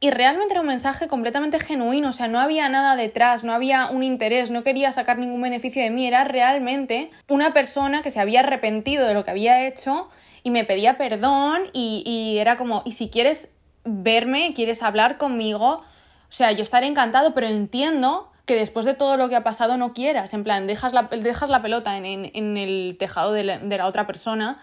y 0.01 0.11
realmente 0.11 0.55
era 0.55 0.63
un 0.63 0.69
mensaje 0.69 1.07
completamente 1.07 1.59
genuino, 1.59 2.09
o 2.11 2.13
sea, 2.13 2.29
no 2.29 2.39
había 2.39 2.69
nada 2.69 2.97
detrás, 2.97 3.45
no 3.45 3.53
había 3.53 3.91
un 3.91 4.03
interés, 4.03 4.51
no 4.51 4.63
quería 4.63 4.91
sacar 4.93 5.19
ningún 5.19 5.43
beneficio 5.43 5.83
de 5.83 5.91
mí, 5.91 6.07
era 6.07 6.25
realmente 6.25 7.11
una 7.29 7.53
persona 7.53 8.01
que 8.01 8.11
se 8.11 8.21
había 8.21 8.41
arrepentido 8.41 9.07
de 9.07 9.15
lo 9.15 9.25
que 9.25 9.33
había 9.33 9.67
hecho 9.67 10.09
y 10.45 10.51
me 10.51 10.65
pedía 10.65 10.97
perdón 10.97 11.63
y 11.73 12.37
era 12.39 12.57
como, 12.57 12.83
y 12.87 12.93
si 12.93 13.11
quieres 13.11 13.53
verme, 13.85 14.53
quieres 14.55 14.83
hablar 14.83 15.19
conmigo, 15.19 15.83
o 16.29 16.33
sea, 16.33 16.53
yo 16.53 16.63
estaré 16.63 16.87
encantado, 16.87 17.35
pero 17.35 17.47
entiendo 17.47 18.31
que 18.49 18.57
después 18.57 18.87
de 18.87 18.95
todo 18.95 19.17
lo 19.17 19.29
que 19.29 19.37
ha 19.37 19.45
pasado 19.45 19.77
no 19.77 19.93
quieras. 19.93 20.35
En 20.35 20.43
plan, 20.43 20.67
dejas 20.67 20.93
la, 20.93 21.05
dejas 21.05 21.49
la 21.49 21.63
pelota 21.63 21.97
en, 21.99 22.57
el 22.57 22.97
tejado 22.99 23.33
de 23.33 23.45
la, 23.45 23.87
otra 23.87 24.07
persona 24.07 24.59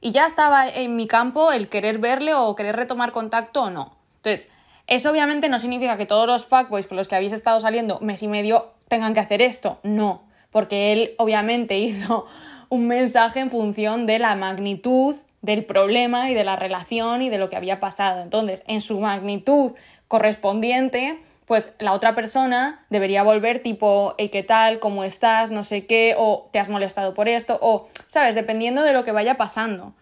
y 0.00 0.12
ya 0.12 0.26
estaba 0.26 0.68
en 0.68 0.96
mi 0.96 1.06
campo 1.06 1.52
el 1.52 1.68
querer 1.68 1.98
verle 1.98 2.34
o 2.34 2.54
querer 2.54 2.76
retomar 2.76 3.12
contacto 3.12 3.64
o 3.64 3.70
no. 3.70 3.96
Entonces, 4.16 4.50
eso 4.86 5.10
obviamente 5.10 5.48
no 5.48 5.58
significa 5.58 5.96
que 5.96 6.06
todos 6.06 6.26
los 6.26 6.46
fuckboys 6.46 6.86
con 6.86 6.96
los 6.96 7.08
que 7.08 7.16
habéis 7.16 7.32
estado 7.32 7.58
saliendo 7.58 7.98
mes 8.00 8.22
y 8.22 8.28
medio 8.28 8.72
tengan 8.88 9.12
que 9.12 9.20
hacer 9.20 9.42
esto. 9.42 9.80
No, 9.82 10.22
porque 10.50 10.92
él 10.92 11.14
obviamente 11.18 11.78
hizo 11.78 12.26
un 12.68 12.86
mensaje 12.86 13.40
en 13.40 13.50
función 13.50 14.06
de 14.06 14.18
la 14.20 14.36
magnitud 14.36 15.16
del 15.42 15.64
problema 15.64 16.30
y 16.30 16.34
de 16.34 16.44
la 16.44 16.56
relación 16.56 17.22
y 17.22 17.30
de 17.30 17.38
lo 17.38 17.50
que 17.50 17.56
había 17.56 17.80
pasado. 17.80 18.22
Entonces, 18.22 18.62
en 18.66 18.80
su 18.80 19.00
magnitud 19.00 19.72
correspondiente, 20.08 21.18
pues 21.46 21.74
la 21.78 21.92
otra 21.92 22.14
persona 22.14 22.84
debería 22.90 23.22
volver 23.22 23.62
tipo, 23.62 24.14
hey, 24.18 24.28
¿qué 24.30 24.42
tal? 24.42 24.80
¿Cómo 24.80 25.04
estás? 25.04 25.50
No 25.50 25.64
sé 25.64 25.86
qué, 25.86 26.14
o 26.18 26.48
te 26.52 26.58
has 26.58 26.68
molestado 26.68 27.14
por 27.14 27.28
esto, 27.28 27.58
o, 27.62 27.88
¿sabes? 28.06 28.34
Dependiendo 28.34 28.82
de 28.82 28.92
lo 28.92 29.04
que 29.04 29.12
vaya 29.12 29.36
pasando. 29.36 29.94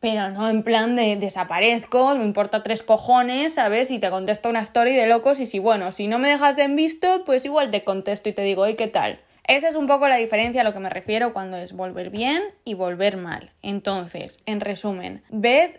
Pero 0.00 0.30
no 0.30 0.48
en 0.48 0.62
plan 0.62 0.96
de 0.96 1.16
desaparezco, 1.16 2.14
me 2.14 2.24
importa 2.24 2.62
tres 2.62 2.82
cojones, 2.82 3.54
¿sabes? 3.54 3.90
Y 3.90 3.98
te 3.98 4.10
contesto 4.10 4.48
una 4.48 4.62
story 4.62 4.94
de 4.94 5.06
locos 5.06 5.40
y 5.40 5.46
si, 5.46 5.58
bueno, 5.58 5.90
si 5.90 6.06
no 6.06 6.18
me 6.18 6.28
dejas 6.28 6.56
de 6.56 6.62
en 6.62 6.76
visto, 6.76 7.24
pues 7.26 7.44
igual 7.44 7.70
te 7.70 7.84
contesto 7.84 8.28
y 8.28 8.32
te 8.32 8.42
digo, 8.42 8.64
hey, 8.64 8.76
¿qué 8.78 8.86
tal? 8.86 9.18
Esa 9.48 9.68
es 9.68 9.74
un 9.74 9.86
poco 9.86 10.08
la 10.08 10.16
diferencia 10.16 10.60
a 10.60 10.64
lo 10.64 10.72
que 10.72 10.78
me 10.78 10.90
refiero 10.90 11.32
cuando 11.32 11.56
es 11.56 11.72
volver 11.72 12.10
bien 12.10 12.42
y 12.64 12.74
volver 12.74 13.16
mal. 13.16 13.50
Entonces, 13.62 14.38
en 14.46 14.60
resumen, 14.60 15.22
ved 15.30 15.70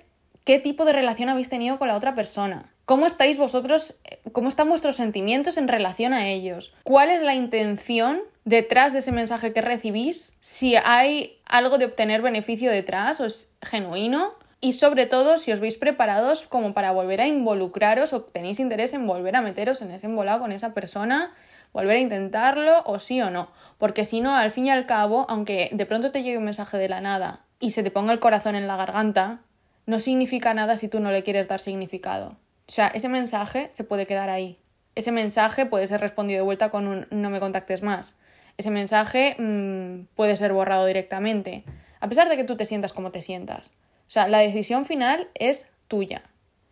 qué 0.44 0.60
tipo 0.60 0.86
de 0.86 0.94
relación 0.94 1.30
habéis 1.30 1.50
tenido 1.50 1.78
con 1.80 1.88
la 1.88 1.96
otra 1.96 2.16
persona. 2.16 2.74
¿Cómo 2.90 3.06
estáis 3.06 3.38
vosotros, 3.38 3.94
cómo 4.32 4.50
están 4.50 4.68
vuestros 4.68 4.96
sentimientos 4.96 5.58
en 5.58 5.68
relación 5.68 6.12
a 6.12 6.28
ellos? 6.28 6.74
¿Cuál 6.82 7.12
es 7.12 7.22
la 7.22 7.36
intención 7.36 8.22
detrás 8.46 8.94
de 8.94 9.00
ese 9.00 9.12
mensaje 9.12 9.54
que 9.54 9.62
recibís? 9.62 10.34
Si 10.40 10.76
hay 10.76 11.40
algo 11.46 11.78
de 11.78 11.86
obtener 11.86 12.24
beneficio 12.24 12.72
detrás 12.72 13.20
o 13.20 13.26
es 13.26 13.54
genuino. 13.62 14.32
Y 14.60 14.74
sobre 14.74 15.06
todo, 15.06 15.38
si 15.38 15.52
os 15.52 15.60
veis 15.60 15.78
preparados 15.78 16.48
como 16.48 16.74
para 16.74 16.92
volver 16.92 17.22
a 17.22 17.28
involucraros 17.28 18.12
o 18.12 18.24
tenéis 18.24 18.60
interés 18.60 18.92
en 18.94 19.06
volver 19.06 19.36
a 19.36 19.44
meteros 19.44 19.84
en 19.84 19.92
ese 19.92 20.08
embolado 20.08 20.40
con 20.40 20.52
esa 20.52 20.74
persona, 20.74 21.36
volver 21.72 21.98
a 21.98 22.00
intentarlo 22.00 22.82
o 22.88 22.98
sí 22.98 23.22
o 23.22 23.30
no. 23.30 23.52
Porque 23.78 24.04
si 24.04 24.20
no, 24.20 24.34
al 24.34 24.50
fin 24.50 24.66
y 24.66 24.72
al 24.72 24.88
cabo, 24.88 25.28
aunque 25.30 25.70
de 25.74 25.86
pronto 25.86 26.10
te 26.10 26.24
llegue 26.24 26.40
un 26.40 26.46
mensaje 26.46 26.80
de 26.80 26.90
la 26.90 27.02
nada 27.02 27.46
y 27.60 27.70
se 27.70 27.84
te 27.84 27.92
ponga 27.92 28.14
el 28.14 28.20
corazón 28.20 28.56
en 28.56 28.66
la 28.66 28.78
garganta, 28.78 29.42
no 29.86 30.00
significa 30.00 30.56
nada 30.56 30.76
si 30.76 30.88
tú 30.88 31.00
no 31.00 31.12
le 31.12 31.22
quieres 31.22 31.48
dar 31.48 31.60
significado. 31.60 32.36
O 32.70 32.72
sea, 32.72 32.88
ese 32.94 33.10
mensaje 33.10 33.72
se 33.74 33.84
puede 33.84 34.06
quedar 34.06 34.30
ahí. 34.30 34.60
Ese 34.94 35.12
mensaje 35.12 35.66
puede 35.66 35.88
ser 35.88 36.02
respondido 36.02 36.38
de 36.38 36.44
vuelta 36.44 36.70
con 36.70 36.86
un 36.86 37.08
no 37.10 37.32
me 37.32 37.40
contactes 37.40 37.82
más. 37.82 38.16
Ese 38.58 38.70
mensaje 38.70 39.36
mmm, 39.40 40.06
puede 40.16 40.38
ser 40.38 40.54
borrado 40.54 40.86
directamente, 40.86 41.64
a 42.00 42.08
pesar 42.08 42.30
de 42.30 42.38
que 42.38 42.44
tú 42.44 42.58
te 42.58 42.66
sientas 42.66 42.94
como 42.94 43.10
te 43.10 43.22
sientas. 43.22 43.72
O 44.08 44.12
sea, 44.12 44.28
la 44.28 44.38
decisión 44.38 44.86
final 44.86 45.30
es 45.34 45.68
tuya. 45.88 46.22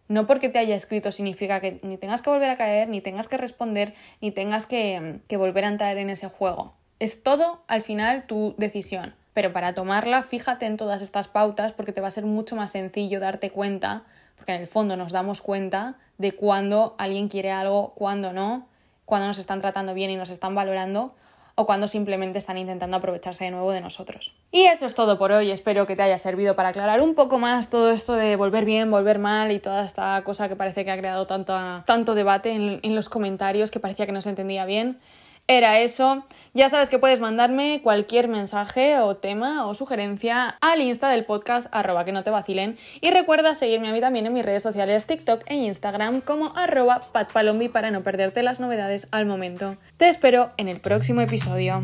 No 0.07 0.27
porque 0.27 0.49
te 0.49 0.60
haya 0.60 0.75
escrito 0.75 1.12
significa 1.12 1.62
que 1.62 1.79
ni 1.81 1.97
tengas 1.97 2.21
que 2.21 2.29
volver 2.29 2.51
a 2.51 2.57
caer, 2.57 2.89
ni 2.89 3.01
tengas 3.01 3.27
que 3.27 3.38
responder, 3.38 3.95
ni 4.21 4.29
tengas 4.29 4.67
que, 4.67 5.21
que 5.27 5.38
volver 5.38 5.65
a 5.65 5.69
entrar 5.69 5.97
en 5.97 6.12
ese 6.12 6.27
juego. 6.27 6.75
Es 6.99 7.23
todo 7.23 7.63
al 7.67 7.81
final 7.81 8.27
tu 8.27 8.53
decisión. 8.60 9.15
Pero 9.33 9.51
para 9.51 9.73
tomarla, 9.73 10.21
fíjate 10.21 10.67
en 10.67 10.77
todas 10.77 11.01
estas 11.01 11.27
pautas 11.27 11.73
porque 11.73 11.91
te 11.91 12.01
va 12.01 12.07
a 12.07 12.12
ser 12.12 12.25
mucho 12.25 12.55
más 12.55 12.69
sencillo 12.69 13.19
darte 13.19 13.49
cuenta 13.49 14.03
porque 14.38 14.54
en 14.54 14.62
el 14.62 14.67
fondo 14.67 14.95
nos 14.95 15.12
damos 15.12 15.41
cuenta 15.41 15.95
de 16.17 16.34
cuándo 16.34 16.95
alguien 16.97 17.28
quiere 17.28 17.52
algo, 17.52 17.93
cuándo 17.95 18.34
no, 18.34 18.67
cuándo 19.06 19.28
nos 19.28 19.38
están 19.38 19.62
tratando 19.62 19.93
bien 19.93 20.10
y 20.10 20.15
nos 20.15 20.30
están 20.30 20.56
valorando, 20.56 21.13
o 21.56 21.65
cuando 21.65 21.88
simplemente 21.88 22.38
están 22.38 22.60
intentando 22.60 22.97
aprovecharse 22.97 23.45
de 23.45 23.52
nuevo 23.52 23.71
de 23.71 23.82
nosotros. 23.82 24.36
Y 24.52 24.65
eso 24.65 24.86
es 24.86 24.93
todo 24.93 25.17
por 25.17 25.32
hoy, 25.32 25.50
espero 25.50 25.88
que 25.88 25.95
te 25.95 26.04
haya 26.04 26.19
servido 26.19 26.56
para 26.56 26.69
aclarar 26.69 27.02
un 27.02 27.15
poco 27.15 27.39
más 27.39 27.69
todo 27.69 27.91
esto 27.91 28.13
de 28.13 28.36
volver 28.36 28.63
bien, 28.63 28.91
volver 28.91 29.17
mal 29.17 29.52
y 29.52 29.60
toda 29.60 29.84
esta 29.84 30.21
cosa 30.23 30.50
que 30.50 30.56
parece 30.56 30.86
que 30.86 30.91
ha 30.91 30.97
creado 30.97 31.26
tanto 31.26 32.15
debate 32.15 32.52
en, 32.52 32.80
en 32.84 32.95
los 32.95 33.10
comentarios 33.10 33.71
que 33.71 33.80
parecía 33.80 34.06
que 34.06 34.12
no 34.12 34.21
se 34.21 34.30
entendía 34.30 34.65
bien 34.65 35.00
era 35.47 35.79
eso. 35.79 36.25
Ya 36.53 36.69
sabes 36.69 36.89
que 36.89 36.97
puedes 36.97 37.19
mandarme 37.19 37.81
cualquier 37.83 38.27
mensaje 38.27 38.99
o 38.99 39.15
tema 39.15 39.67
o 39.67 39.75
sugerencia 39.75 40.57
al 40.60 40.81
insta 40.81 41.10
del 41.10 41.23
podcast 41.23 41.67
arroba 41.71 42.03
que 42.03 42.12
no 42.12 42.23
te 42.23 42.31
vacilen 42.31 42.77
y 42.99 43.12
recuerda 43.12 43.53
seguirme 43.53 43.89
a 43.89 43.91
mí 43.91 44.01
también 44.01 44.25
en 44.25 44.33
mis 44.33 44.43
redes 44.43 44.63
sociales 44.63 45.05
TikTok 45.05 45.43
e 45.45 45.55
Instagram 45.55 46.21
como 46.21 46.57
arroba 46.57 47.01
patpalombi 47.12 47.69
para 47.69 47.91
no 47.91 48.01
perderte 48.01 48.41
las 48.41 48.60
novedades 48.60 49.07
al 49.12 49.27
momento. 49.27 49.75
Te 49.97 50.10
espero 50.10 50.51
en 50.57 50.67
el 50.67 50.79
próximo 50.79 51.21
episodio. 51.21 51.83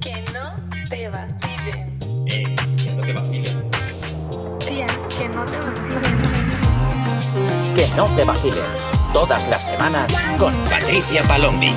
Que 0.00 0.24
no 0.32 0.54
te 0.88 1.08
vacilen. 1.08 1.98
Eh, 2.26 2.56
que 2.78 2.96
no 2.96 3.04
te 3.04 3.12
vacilen. 3.12 3.70
Tía, 4.60 4.86
que 5.18 5.28
no 5.28 5.44
te 5.44 5.58
vacilen. 5.58 6.02
Que 7.76 7.86
no 7.94 8.06
te 8.16 8.24
vacilen. 8.24 9.01
Todas 9.12 9.46
las 9.48 9.68
semanas 9.68 10.10
con 10.38 10.54
Patricia 10.64 11.22
Palombi. 11.24 11.70